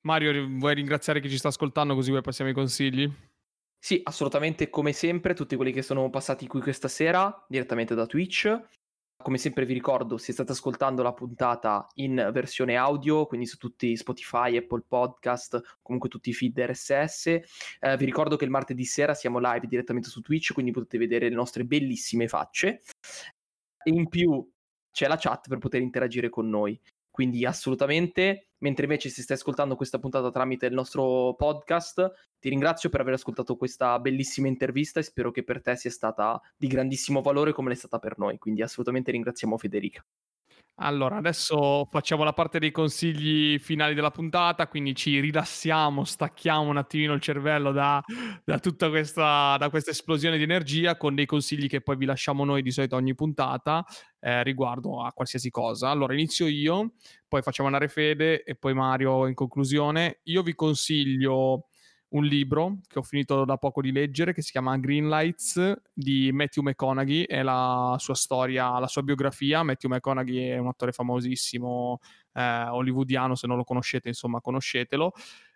Mario, 0.00 0.46
vuoi 0.58 0.74
ringraziare 0.74 1.20
chi 1.20 1.30
ci 1.30 1.38
sta 1.38 1.48
ascoltando 1.48 1.94
così 1.94 2.10
poi 2.10 2.22
passiamo 2.22 2.50
ai 2.50 2.56
consigli? 2.56 3.10
Sì, 3.78 4.00
assolutamente 4.02 4.68
come 4.68 4.92
sempre, 4.92 5.32
tutti 5.32 5.54
quelli 5.54 5.72
che 5.72 5.82
sono 5.82 6.10
passati 6.10 6.48
qui 6.48 6.60
questa 6.60 6.88
sera 6.88 7.44
direttamente 7.48 7.94
da 7.94 8.06
Twitch. 8.06 8.60
Come 9.22 9.38
sempre 9.38 9.64
vi 9.64 9.72
ricordo, 9.72 10.18
se 10.18 10.32
state 10.32 10.52
ascoltando 10.52 11.02
la 11.02 11.12
puntata 11.12 11.86
in 11.94 12.30
versione 12.32 12.76
audio, 12.76 13.26
quindi 13.26 13.46
su 13.46 13.56
tutti 13.56 13.96
Spotify, 13.96 14.56
Apple 14.56 14.82
Podcast, 14.86 15.78
comunque 15.80 16.08
tutti 16.08 16.30
i 16.30 16.34
feed 16.34 16.58
RSS, 16.58 17.26
eh, 17.26 17.96
vi 17.96 18.04
ricordo 18.04 18.36
che 18.36 18.44
il 18.44 18.50
martedì 18.50 18.84
sera 18.84 19.14
siamo 19.14 19.38
live 19.38 19.66
direttamente 19.68 20.08
su 20.08 20.20
Twitch, 20.20 20.52
quindi 20.52 20.72
potete 20.72 20.98
vedere 20.98 21.28
le 21.28 21.34
nostre 21.36 21.64
bellissime 21.64 22.26
facce. 22.26 22.82
E 23.84 23.90
in 23.90 24.08
più 24.08 24.44
c'è 24.90 25.06
la 25.06 25.16
chat 25.16 25.48
per 25.48 25.58
poter 25.58 25.80
interagire 25.80 26.28
con 26.28 26.48
noi. 26.48 26.78
Quindi 27.12 27.44
assolutamente, 27.44 28.52
mentre 28.60 28.84
invece 28.84 29.10
se 29.10 29.20
stai 29.20 29.36
ascoltando 29.36 29.76
questa 29.76 29.98
puntata 29.98 30.30
tramite 30.30 30.64
il 30.64 30.72
nostro 30.72 31.34
podcast, 31.34 32.10
ti 32.40 32.48
ringrazio 32.48 32.88
per 32.88 33.00
aver 33.02 33.12
ascoltato 33.12 33.54
questa 33.56 33.98
bellissima 34.00 34.48
intervista 34.48 34.98
e 34.98 35.02
spero 35.02 35.30
che 35.30 35.44
per 35.44 35.60
te 35.60 35.76
sia 35.76 35.90
stata 35.90 36.40
di 36.56 36.68
grandissimo 36.68 37.20
valore 37.20 37.52
come 37.52 37.68
l'è 37.68 37.76
stata 37.76 37.98
per 37.98 38.16
noi. 38.18 38.38
Quindi 38.38 38.62
assolutamente 38.62 39.10
ringraziamo 39.10 39.58
Federica. 39.58 40.02
Allora, 40.76 41.16
adesso 41.16 41.86
facciamo 41.90 42.24
la 42.24 42.32
parte 42.32 42.58
dei 42.58 42.70
consigli 42.72 43.58
finali 43.58 43.94
della 43.94 44.10
puntata, 44.10 44.66
quindi 44.66 44.94
ci 44.96 45.20
rilassiamo, 45.20 46.02
stacchiamo 46.02 46.62
un 46.68 46.78
attimino 46.78 47.12
il 47.12 47.20
cervello 47.20 47.72
da, 47.72 48.02
da 48.42 48.58
tutta 48.58 48.88
questa, 48.88 49.56
da 49.58 49.68
questa 49.70 49.90
esplosione 49.90 50.38
di 50.38 50.42
energia 50.42 50.96
con 50.96 51.14
dei 51.14 51.26
consigli 51.26 51.68
che 51.68 51.82
poi 51.82 51.96
vi 51.96 52.06
lasciamo 52.06 52.44
noi 52.44 52.62
di 52.62 52.70
solito 52.72 52.96
ogni 52.96 53.14
puntata 53.14 53.84
eh, 54.18 54.42
riguardo 54.42 55.04
a 55.04 55.12
qualsiasi 55.12 55.50
cosa. 55.50 55.90
Allora, 55.90 56.14
inizio 56.14 56.46
io, 56.46 56.94
poi 57.28 57.42
facciamo 57.42 57.68
andare 57.68 57.88
Fede 57.88 58.42
e 58.42 58.56
poi 58.56 58.74
Mario 58.74 59.26
in 59.26 59.34
conclusione. 59.34 60.20
Io 60.24 60.42
vi 60.42 60.54
consiglio 60.54 61.68
un 62.12 62.24
libro 62.24 62.78
che 62.86 62.98
ho 62.98 63.02
finito 63.02 63.44
da 63.44 63.56
poco 63.56 63.80
di 63.80 63.92
leggere 63.92 64.32
che 64.32 64.42
si 64.42 64.50
chiama 64.50 64.76
Green 64.78 65.08
Lights 65.08 65.82
di 65.92 66.30
Matthew 66.32 66.62
McConaughey, 66.62 67.24
è 67.24 67.42
la 67.42 67.96
sua 67.98 68.14
storia, 68.14 68.78
la 68.78 68.86
sua 68.86 69.02
biografia. 69.02 69.62
Matthew 69.62 69.90
McConaughey 69.90 70.48
è 70.48 70.58
un 70.58 70.68
attore 70.68 70.92
famosissimo 70.92 72.00
eh, 72.34 72.66
hollywoodiano, 72.68 73.34
se 73.34 73.46
non 73.46 73.56
lo 73.56 73.64
conoscete, 73.64 74.08
insomma, 74.08 74.40
conoscetelo. 74.40 75.12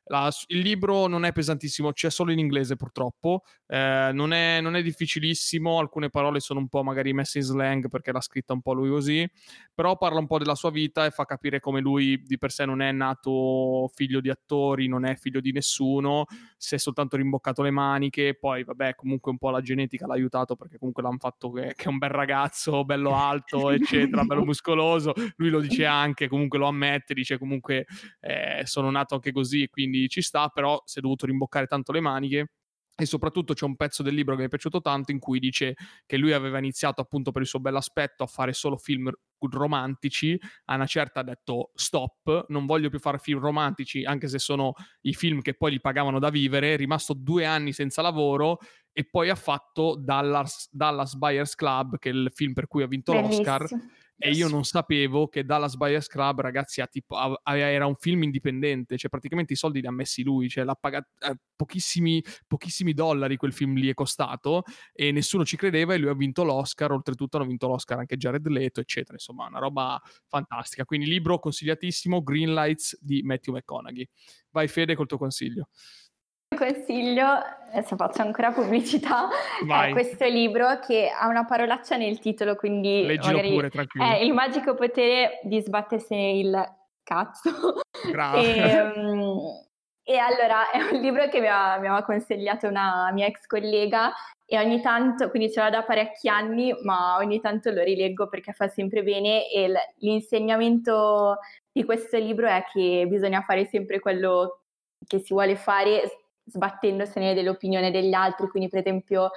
La, 0.09 0.31
il 0.49 0.61
libro 0.61 1.09
non 1.09 1.25
è 1.25 1.33
pesantissimo, 1.33 1.93
c'è 1.93 2.11
solo 2.11 2.31
in 2.31 2.39
inglese 2.39 2.77
purtroppo, 2.77 3.43
eh, 3.67 4.11
non, 4.13 4.33
è, 4.33 4.61
non, 4.61 4.77
è, 4.77 4.83
difficilissimo, 4.83 5.81
alcune 5.81 6.11
parole 6.11 6.39
sono 6.39 6.61
un 6.61 6.69
po' 6.69 6.85
magari 6.85 7.13
messe 7.13 7.39
in 7.39 7.45
slang 7.45 7.89
perché 7.89 8.13
l'ha 8.13 8.21
scritta 8.21 8.53
un 8.53 8.61
po' 8.61 8.73
lui 8.73 8.89
così, 8.89 9.29
però 9.75 9.97
parla 9.97 10.21
un 10.21 10.29
po' 10.29 10.39
della 10.39 10.55
sua 10.55 10.71
vita 10.71 11.05
e 11.05 11.11
fa 11.11 11.25
capire 11.25 11.59
come 11.59 11.81
lui 11.81 12.23
di 12.23 12.39
per 12.39 12.53
sé 12.53 12.65
non 12.65 12.83
è 12.83 12.93
nato 12.93 13.91
figlio 13.95 14.21
di 14.21 14.31
attori, 14.31 14.87
non 14.87 15.05
è 15.05 15.17
figlio 15.17 15.41
di 15.41 15.51
nessuno, 15.51 16.27
si 16.57 16.77
è 16.77 16.79
soltanto 16.79 17.17
rimboccato 17.17 17.63
le 17.63 17.73
maniche, 17.73 18.37
poi 18.39 18.63
vabbè 18.63 18.95
comunque 18.95 19.33
un 19.33 19.39
po' 19.39 19.51
la 19.51 19.61
genetica 19.61 20.07
l'ha 20.07 20.15
aiutato 20.15 20.55
perché 20.55 20.79
comunque 20.79 21.03
l'hanno 21.03 21.19
fatto 21.19 21.51
che, 21.51 21.73
che 21.75 21.85
è 21.85 21.89
un 21.89 21.99
bel 21.99 22.11
ragazzo, 22.11 22.85
bello 22.85 23.17
alto, 23.17 23.71
eccetera, 23.75 24.23
bello 24.23 24.45
muscoloso, 24.45 25.13
lui 25.35 25.51
lo 25.51 25.59
dice 25.59 25.85
anche, 25.85 26.29
comunque 26.29 26.61
lo 26.61 26.69
ammette, 26.69 27.13
dice 27.13 27.39
comunque 27.39 27.87
eh, 28.21 28.61
sono 28.67 28.89
nato 28.93 29.17
anche 29.17 29.33
così, 29.33 29.67
quindi 29.69 29.96
quindi 29.97 30.09
ci 30.09 30.23
sta, 30.23 30.49
però 30.49 30.81
si 30.85 30.99
è 30.99 31.03
dovuto 31.03 31.27
rimboccare 31.27 31.67
tanto 31.67 31.93
le 31.93 32.01
maniche 32.01 32.51
e 32.99 33.05
soprattutto 33.05 33.53
c'è 33.53 33.67
un 33.67 33.77
pezzo 33.77 34.03
del 34.03 34.15
libro 34.15 34.35
che 34.35 34.41
mi 34.41 34.47
è 34.47 34.51
piaciuto 34.51 34.81
tanto 34.81 35.13
in 35.13 35.19
cui 35.19 35.39
dice 35.39 35.75
che 36.07 36.17
lui 36.17 36.33
aveva 36.33 36.59
iniziato 36.59 37.03
appunto 37.03 37.31
per 37.31 37.43
il 37.43 37.49
suo 37.49 37.61
bell'aspetto 37.61 38.23
a 38.23 38.27
fare 38.27 38.55
solo 38.55 38.79
film 38.79 39.11
romantici, 39.39 40.39
a 40.65 40.77
una 40.77 40.87
certa 40.87 41.21
ha 41.21 41.23
detto 41.23 41.73
stop, 41.75 42.47
non 42.49 42.65
voglio 42.65 42.89
più 42.89 42.99
fare 42.99 43.19
film 43.19 43.39
romantici 43.39 44.03
anche 44.05 44.29
se 44.29 44.39
sono 44.39 44.73
i 45.03 45.13
film 45.13 45.43
che 45.43 45.55
poi 45.55 45.73
gli 45.73 45.81
pagavano 45.81 46.19
da 46.19 46.31
vivere, 46.31 46.73
è 46.73 46.77
rimasto 46.79 47.13
due 47.13 47.45
anni 47.45 47.73
senza 47.73 48.01
lavoro 48.01 48.59
e 48.93 49.05
poi 49.05 49.29
ha 49.29 49.35
fatto 49.35 49.97
Dallas, 50.03 50.71
Dallas 50.73 51.17
Buyers 51.17 51.55
Club 51.55 51.99
che 51.99 52.09
è 52.09 52.13
il 52.15 52.31
film 52.33 52.55
per 52.55 52.67
cui 52.67 52.83
ha 52.83 52.87
vinto 52.87 53.13
Bellissimo. 53.13 53.37
l'Oscar 53.37 53.69
e 54.19 54.31
io 54.31 54.49
non 54.49 54.65
sapevo 54.65 55.29
che 55.29 55.45
Dallas 55.45 55.77
Buyers 55.77 56.07
Club, 56.07 56.41
ragazzi, 56.41 56.83
tipo, 56.91 57.17
era 57.45 57.87
un 57.87 57.97
film 57.97 58.23
indipendente, 58.23 58.97
cioè 58.97 59.11
praticamente 59.11 59.53
i 59.53 59.57
soldi 59.57 59.81
li 59.81 59.87
ha 59.87 59.91
messi 59.91 60.23
lui, 60.23 60.49
cioè 60.49 60.65
l'ha 60.65 60.75
pagato 60.75 61.09
eh, 61.21 61.37
pochissimi, 61.55 62.23
pochissimi, 62.47 62.95
dollari 62.95 63.37
quel 63.37 63.53
film 63.53 63.75
lì 63.75 63.91
è 63.91 63.95
costato 63.95 64.63
e 64.93 65.13
nessuno 65.13 65.45
ci 65.45 65.57
credeva 65.57 65.93
e 65.93 65.99
lui 65.99 66.09
ha 66.09 66.15
vinto 66.15 66.45
l'Oscar, 66.45 66.93
oltretutto 66.93 67.37
hanno 67.37 67.47
vinto 67.47 67.67
l'Oscar 67.69 67.99
anche 67.99 68.17
Jared 68.17 68.47
Leto, 68.47 68.81
eccetera, 68.81 69.15
insomma, 69.15 69.47
una 69.47 69.59
roba 69.59 70.01
fantastica. 70.29 70.85
Quindi 70.85 71.07
libro 71.07 71.39
consigliatissimo, 71.39 72.23
Green 72.23 72.55
Lights 72.55 72.99
di 73.01 73.23
Matthew 73.23 73.55
McConaughey. 73.55 74.09
Vai 74.51 74.69
Fede 74.69 74.95
col 74.95 75.07
tuo 75.07 75.19
consiglio 75.19 75.69
consiglio, 76.57 77.25
adesso 77.71 77.97
faccio 77.97 78.23
ancora 78.23 78.51
pubblicità, 78.51 79.29
Vai. 79.65 79.91
è 79.91 79.93
questo 79.93 80.25
libro 80.27 80.79
che 80.81 81.09
ha 81.09 81.29
una 81.29 81.45
parolaccia 81.45 81.97
nel 81.97 82.19
titolo, 82.19 82.57
quindi 82.57 83.05
Leggilo 83.05 83.41
pure, 83.41 83.71
tranquillo. 83.71 84.07
È 84.07 84.17
il 84.17 84.33
magico 84.33 84.75
potere 84.75 85.41
di 85.45 85.61
sbattersene 85.61 86.33
il 86.33 86.75
cazzo. 87.03 87.81
Bravo. 88.11 88.39
E, 88.47 88.81
um, 88.81 89.65
e, 90.03 90.19
allora 90.19 90.71
è 90.71 90.81
un 90.83 91.01
libro 91.01 91.29
che 91.29 91.41
mi, 91.41 91.49
ha, 91.49 91.79
mi 91.79 91.87
aveva 91.87 92.03
consigliato 92.03 92.69
una 92.69 93.11
mia 93.13 93.27
ex 93.27 93.47
collega 93.47 94.13
e 94.45 94.59
ogni 94.59 94.81
tanto, 94.81 95.29
quindi 95.29 95.51
ce 95.51 95.61
l'ho 95.61 95.71
da 95.71 95.83
parecchi 95.83 96.29
anni, 96.29 96.73
ma 96.83 97.17
ogni 97.17 97.41
tanto 97.41 97.71
lo 97.71 97.83
rileggo 97.83 98.29
perché 98.29 98.53
fa 98.53 98.69
sempre 98.69 99.03
bene 99.03 99.51
e 99.51 99.73
l'insegnamento 99.99 101.39
di 101.73 101.85
questo 101.85 102.17
libro 102.19 102.47
è 102.47 102.65
che 102.73 103.07
bisogna 103.09 103.43
fare 103.43 103.67
sempre 103.67 103.99
quello 103.99 104.61
che 105.05 105.19
si 105.19 105.33
vuole 105.33 105.57
fare 105.57 106.26
sbattendosene 106.47 107.35
dell'opinione 107.35 107.91
degli 107.91 108.15
altri, 108.15 108.49
quindi 108.49 108.69
per 108.69 108.81
esempio 108.81 109.31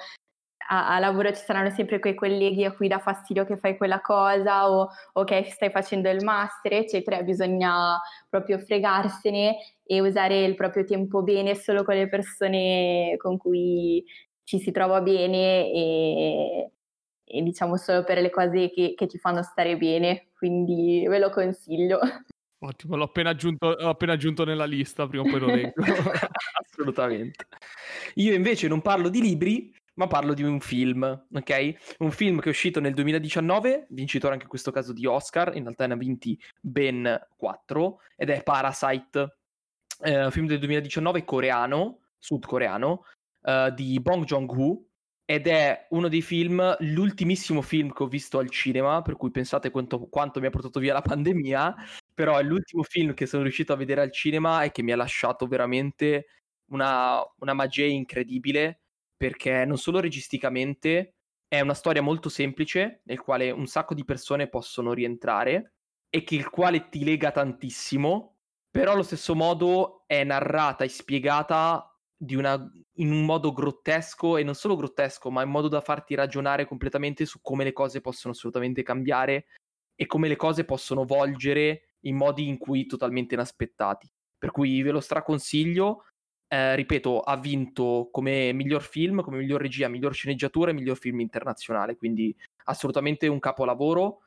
a, 0.68 0.94
a, 0.94 0.98
lavoro 0.98 1.32
ci 1.32 1.42
saranno 1.42 1.70
sempre 1.70 1.98
quei 1.98 2.14
colleghi 2.14 2.64
a 2.64 2.72
cui 2.72 2.88
dà 2.88 2.98
fastidio 2.98 3.44
che 3.44 3.56
fai 3.56 3.76
quella 3.76 4.00
cosa 4.00 4.70
o, 4.70 4.88
o 5.12 5.24
che 5.24 5.44
stai 5.50 5.70
facendo 5.70 6.08
il 6.08 6.24
master, 6.24 6.72
eccetera, 6.74 7.22
bisogna 7.22 8.00
proprio 8.28 8.58
fregarsene 8.58 9.56
e 9.84 10.00
usare 10.00 10.44
il 10.44 10.54
proprio 10.54 10.84
tempo 10.84 11.22
bene 11.22 11.54
solo 11.56 11.82
con 11.82 11.94
le 11.96 12.08
persone 12.08 13.16
con 13.18 13.36
cui 13.36 14.04
ci 14.44 14.58
si 14.60 14.70
trova 14.70 15.00
bene 15.00 15.70
e, 15.72 16.70
e 17.24 17.42
diciamo 17.42 17.76
solo 17.76 18.04
per 18.04 18.18
le 18.20 18.30
cose 18.30 18.70
che, 18.70 18.94
che 18.96 19.08
ci 19.08 19.18
fanno 19.18 19.42
stare 19.42 19.76
bene, 19.76 20.28
quindi 20.36 21.06
ve 21.08 21.18
lo 21.18 21.30
consiglio. 21.30 21.98
Ottimo, 22.62 22.96
l'ho 22.96 23.04
appena 23.04 23.30
aggiunto, 23.30 23.70
l'ho 23.70 23.88
appena 23.88 24.12
aggiunto 24.12 24.44
nella 24.44 24.66
lista, 24.66 25.06
prima 25.06 25.24
o 25.24 25.30
poi 25.30 25.40
lo 25.40 25.46
leggo. 25.46 25.82
Assolutamente. 26.62 27.46
Io 28.16 28.34
invece 28.34 28.68
non 28.68 28.82
parlo 28.82 29.08
di 29.08 29.22
libri, 29.22 29.74
ma 29.94 30.06
parlo 30.06 30.34
di 30.34 30.42
un 30.42 30.60
film, 30.60 31.26
ok? 31.32 31.94
Un 31.98 32.10
film 32.10 32.38
che 32.38 32.46
è 32.46 32.50
uscito 32.50 32.78
nel 32.80 32.92
2019, 32.92 33.86
vincitore 33.90 34.34
anche 34.34 34.44
in 34.44 34.50
questo 34.50 34.70
caso 34.70 34.92
di 34.92 35.06
Oscar, 35.06 35.56
in 35.56 35.62
realtà 35.62 35.86
ne 35.86 35.94
ha 35.94 35.96
vinti 35.96 36.38
ben 36.60 37.28
quattro, 37.36 38.00
ed 38.14 38.28
è 38.28 38.42
Parasite, 38.42 39.38
eh, 40.02 40.30
film 40.30 40.46
del 40.46 40.58
2019 40.58 41.24
coreano, 41.24 42.00
sudcoreano, 42.18 43.04
uh, 43.42 43.70
di 43.72 43.98
Bong 44.00 44.24
Joon-ho 44.24 44.84
ed 45.30 45.46
è 45.46 45.86
uno 45.90 46.08
dei 46.08 46.22
film, 46.22 46.76
l'ultimissimo 46.80 47.62
film 47.62 47.92
che 47.92 48.02
ho 48.02 48.08
visto 48.08 48.38
al 48.38 48.50
cinema, 48.50 49.00
per 49.00 49.16
cui 49.16 49.30
pensate 49.30 49.70
quanto, 49.70 50.08
quanto 50.08 50.40
mi 50.40 50.46
ha 50.46 50.50
portato 50.50 50.80
via 50.80 50.92
la 50.92 51.02
pandemia, 51.02 51.74
però 52.20 52.36
è 52.36 52.42
l'ultimo 52.42 52.82
film 52.82 53.14
che 53.14 53.24
sono 53.24 53.44
riuscito 53.44 53.72
a 53.72 53.76
vedere 53.76 54.02
al 54.02 54.12
cinema 54.12 54.62
e 54.62 54.72
che 54.72 54.82
mi 54.82 54.92
ha 54.92 54.96
lasciato 54.96 55.46
veramente 55.46 56.26
una, 56.70 57.18
una 57.38 57.54
magia 57.54 57.86
incredibile, 57.86 58.82
perché 59.16 59.64
non 59.64 59.78
solo 59.78 60.00
registicamente 60.00 61.14
è 61.48 61.60
una 61.60 61.72
storia 61.72 62.02
molto 62.02 62.28
semplice, 62.28 63.00
nel 63.04 63.22
quale 63.22 63.50
un 63.50 63.66
sacco 63.66 63.94
di 63.94 64.04
persone 64.04 64.50
possono 64.50 64.92
rientrare, 64.92 65.76
e 66.10 66.22
che 66.22 66.34
il 66.34 66.50
quale 66.50 66.90
ti 66.90 67.04
lega 67.04 67.30
tantissimo, 67.30 68.36
però 68.70 68.92
allo 68.92 69.02
stesso 69.02 69.34
modo 69.34 70.04
è 70.06 70.22
narrata 70.22 70.84
e 70.84 70.88
spiegata 70.88 71.98
una, 72.32 72.70
in 72.96 73.12
un 73.12 73.24
modo 73.24 73.50
grottesco 73.50 74.36
e 74.36 74.42
non 74.42 74.54
solo 74.54 74.76
grottesco, 74.76 75.30
ma 75.30 75.42
in 75.42 75.48
modo 75.48 75.68
da 75.68 75.80
farti 75.80 76.14
ragionare 76.14 76.66
completamente 76.66 77.24
su 77.24 77.40
come 77.40 77.64
le 77.64 77.72
cose 77.72 78.02
possono 78.02 78.34
assolutamente 78.34 78.82
cambiare 78.82 79.46
e 79.94 80.04
come 80.04 80.28
le 80.28 80.36
cose 80.36 80.66
possono 80.66 81.06
volgere 81.06 81.84
in 82.02 82.16
modi 82.16 82.48
in 82.48 82.58
cui 82.58 82.86
totalmente 82.86 83.34
inaspettati. 83.34 84.10
Per 84.38 84.50
cui 84.50 84.82
ve 84.82 84.90
lo 84.90 85.00
straconsiglio. 85.00 86.04
Eh, 86.48 86.74
ripeto, 86.74 87.20
ha 87.20 87.36
vinto 87.36 88.08
come 88.10 88.52
miglior 88.52 88.82
film, 88.82 89.20
come 89.20 89.38
miglior 89.38 89.60
regia, 89.60 89.88
miglior 89.88 90.12
sceneggiatura 90.12 90.70
e 90.70 90.74
miglior 90.74 90.96
film 90.96 91.20
internazionale, 91.20 91.96
quindi 91.96 92.34
assolutamente 92.64 93.28
un 93.28 93.38
capolavoro. 93.38 94.22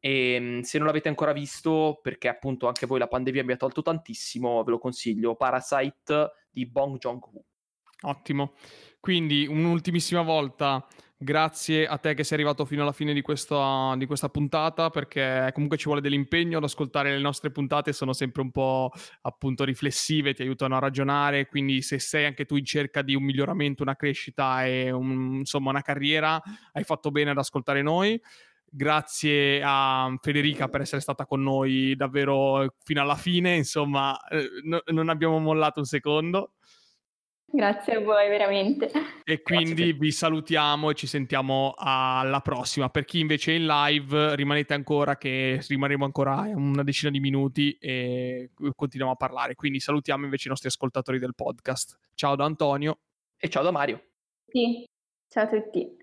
E 0.00 0.32
ehm, 0.32 0.60
se 0.62 0.78
non 0.78 0.86
l'avete 0.86 1.08
ancora 1.08 1.32
visto, 1.32 2.00
perché 2.02 2.28
appunto 2.28 2.66
anche 2.66 2.86
voi 2.86 2.98
la 2.98 3.06
pandemia 3.06 3.44
mi 3.44 3.52
ha 3.52 3.56
tolto 3.56 3.82
tantissimo, 3.82 4.64
ve 4.64 4.70
lo 4.70 4.78
consiglio. 4.78 5.36
Parasite 5.36 6.32
di 6.50 6.66
Bong 6.66 6.98
Joon-ho. 6.98 7.44
Ottimo. 8.02 8.54
Quindi 8.98 9.46
un'ultimissima 9.46 10.22
volta, 10.22 10.86
grazie 11.22 11.86
a 11.86 11.98
te 11.98 12.14
che 12.14 12.24
sei 12.24 12.38
arrivato 12.38 12.64
fino 12.64 12.80
alla 12.80 12.92
fine 12.92 13.12
di 13.12 13.20
questa, 13.20 13.94
di 13.98 14.06
questa, 14.06 14.30
puntata, 14.30 14.88
perché 14.88 15.50
comunque 15.52 15.76
ci 15.76 15.84
vuole 15.84 16.00
dell'impegno 16.00 16.56
ad 16.56 16.64
ascoltare 16.64 17.10
le 17.10 17.20
nostre 17.20 17.50
puntate, 17.50 17.92
sono 17.92 18.14
sempre 18.14 18.40
un 18.40 18.50
po' 18.50 18.90
appunto 19.22 19.64
riflessive, 19.64 20.32
ti 20.32 20.40
aiutano 20.40 20.76
a 20.76 20.78
ragionare, 20.78 21.46
quindi 21.46 21.82
se 21.82 21.98
sei 21.98 22.24
anche 22.24 22.46
tu 22.46 22.56
in 22.56 22.64
cerca 22.64 23.02
di 23.02 23.14
un 23.14 23.22
miglioramento, 23.22 23.82
una 23.82 23.96
crescita 23.96 24.64
e 24.64 24.90
un, 24.90 25.34
insomma 25.40 25.68
una 25.68 25.82
carriera, 25.82 26.40
hai 26.72 26.84
fatto 26.84 27.10
bene 27.10 27.30
ad 27.30 27.38
ascoltare 27.38 27.82
noi. 27.82 28.18
Grazie 28.72 29.60
a 29.62 30.16
Federica 30.22 30.68
per 30.68 30.80
essere 30.80 31.02
stata 31.02 31.26
con 31.26 31.42
noi 31.42 31.94
davvero 31.96 32.76
fino 32.82 33.02
alla 33.02 33.16
fine, 33.16 33.56
insomma, 33.56 34.18
eh, 34.28 34.48
no, 34.62 34.80
non 34.86 35.10
abbiamo 35.10 35.38
mollato 35.38 35.80
un 35.80 35.86
secondo. 35.86 36.52
Grazie 37.52 37.96
a 37.96 38.00
voi, 38.00 38.28
veramente. 38.28 38.90
E 39.24 39.42
quindi 39.42 39.92
vi 39.92 40.12
salutiamo 40.12 40.90
e 40.90 40.94
ci 40.94 41.08
sentiamo 41.08 41.74
alla 41.76 42.40
prossima. 42.40 42.90
Per 42.90 43.04
chi 43.04 43.18
invece 43.18 43.52
è 43.52 43.56
in 43.56 43.66
live, 43.66 44.36
rimanete 44.36 44.72
ancora 44.72 45.16
che 45.16 45.60
rimarremo 45.66 46.04
ancora 46.04 46.42
una 46.54 46.84
decina 46.84 47.10
di 47.10 47.18
minuti 47.18 47.72
e 47.72 48.50
continuiamo 48.54 49.14
a 49.14 49.16
parlare. 49.16 49.56
Quindi 49.56 49.80
salutiamo 49.80 50.24
invece 50.24 50.46
i 50.46 50.50
nostri 50.50 50.68
ascoltatori 50.68 51.18
del 51.18 51.34
podcast. 51.34 51.98
Ciao 52.14 52.36
da 52.36 52.44
Antonio. 52.44 53.00
E 53.36 53.48
ciao 53.48 53.64
da 53.64 53.72
Mario. 53.72 54.00
Sì, 54.46 54.88
ciao 55.28 55.44
a 55.44 55.48
tutti. 55.48 55.96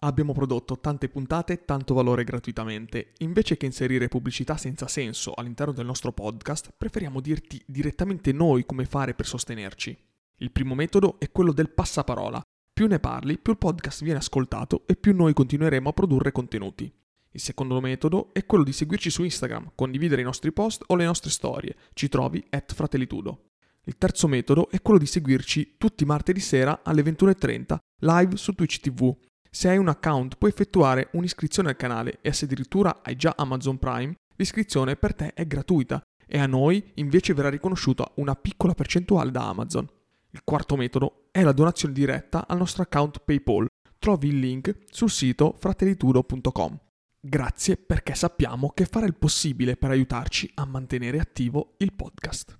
Abbiamo 0.00 0.34
prodotto 0.34 0.78
tante 0.78 1.08
puntate, 1.08 1.64
tanto 1.64 1.94
valore 1.94 2.24
gratuitamente. 2.24 3.14
Invece 3.18 3.56
che 3.56 3.64
inserire 3.64 4.08
pubblicità 4.08 4.58
senza 4.58 4.88
senso 4.88 5.32
all'interno 5.32 5.72
del 5.72 5.86
nostro 5.86 6.12
podcast, 6.12 6.74
preferiamo 6.76 7.20
dirti 7.20 7.62
direttamente 7.66 8.32
noi 8.32 8.66
come 8.66 8.84
fare 8.84 9.14
per 9.14 9.24
sostenerci. 9.24 9.96
Il 10.38 10.50
primo 10.50 10.74
metodo 10.74 11.18
è 11.18 11.30
quello 11.30 11.52
del 11.52 11.70
passaparola. 11.70 12.42
Più 12.72 12.86
ne 12.86 12.98
parli, 12.98 13.38
più 13.38 13.52
il 13.52 13.58
podcast 13.58 14.02
viene 14.02 14.18
ascoltato 14.18 14.84
e 14.86 14.96
più 14.96 15.14
noi 15.14 15.32
continueremo 15.32 15.88
a 15.88 15.92
produrre 15.92 16.32
contenuti. 16.32 16.92
Il 17.30 17.40
secondo 17.40 17.80
metodo 17.80 18.32
è 18.32 18.44
quello 18.44 18.64
di 18.64 18.72
seguirci 18.72 19.10
su 19.10 19.22
Instagram, 19.22 19.72
condividere 19.74 20.20
i 20.20 20.24
nostri 20.24 20.52
post 20.52 20.82
o 20.88 20.96
le 20.96 21.04
nostre 21.04 21.30
storie. 21.30 21.76
Ci 21.92 22.08
trovi 22.08 22.44
at 22.50 22.72
fratellitudo. 22.72 23.50
Il 23.84 23.98
terzo 23.98 24.28
metodo 24.28 24.70
è 24.70 24.80
quello 24.80 24.98
di 24.98 25.06
seguirci 25.06 25.74
tutti 25.78 26.04
martedì 26.04 26.40
sera 26.40 26.80
alle 26.82 27.02
21.30 27.02 27.76
live 27.98 28.36
su 28.36 28.52
Twitch 28.54 28.80
TV 28.80 29.14
se 29.54 29.68
hai 29.68 29.78
un 29.78 29.86
account 29.86 30.36
puoi 30.36 30.50
effettuare 30.50 31.10
un'iscrizione 31.12 31.68
al 31.68 31.76
canale 31.76 32.18
e 32.22 32.32
se 32.32 32.44
addirittura 32.44 33.02
hai 33.04 33.14
già 33.14 33.34
Amazon 33.36 33.78
Prime, 33.78 34.16
l'iscrizione 34.34 34.96
per 34.96 35.14
te 35.14 35.32
è 35.32 35.46
gratuita 35.46 36.02
e 36.26 36.40
a 36.40 36.46
noi 36.46 36.84
invece 36.94 37.34
verrà 37.34 37.50
riconosciuta 37.50 38.10
una 38.16 38.34
piccola 38.34 38.74
percentuale 38.74 39.30
da 39.30 39.46
Amazon. 39.46 39.88
Il 40.34 40.42
quarto 40.42 40.74
metodo 40.74 41.28
è 41.30 41.42
la 41.44 41.52
donazione 41.52 41.94
diretta 41.94 42.48
al 42.48 42.58
nostro 42.58 42.82
account 42.82 43.20
PayPal. 43.20 43.68
Trovi 44.00 44.28
il 44.28 44.40
link 44.40 44.78
sul 44.90 45.08
sito 45.08 45.54
fratellitudo.com. 45.56 46.80
Grazie 47.20 47.76
perché 47.76 48.16
sappiamo 48.16 48.70
che 48.70 48.84
fare 48.84 49.06
il 49.06 49.14
possibile 49.14 49.76
per 49.76 49.90
aiutarci 49.90 50.50
a 50.54 50.64
mantenere 50.64 51.20
attivo 51.20 51.74
il 51.78 51.92
podcast. 51.92 52.58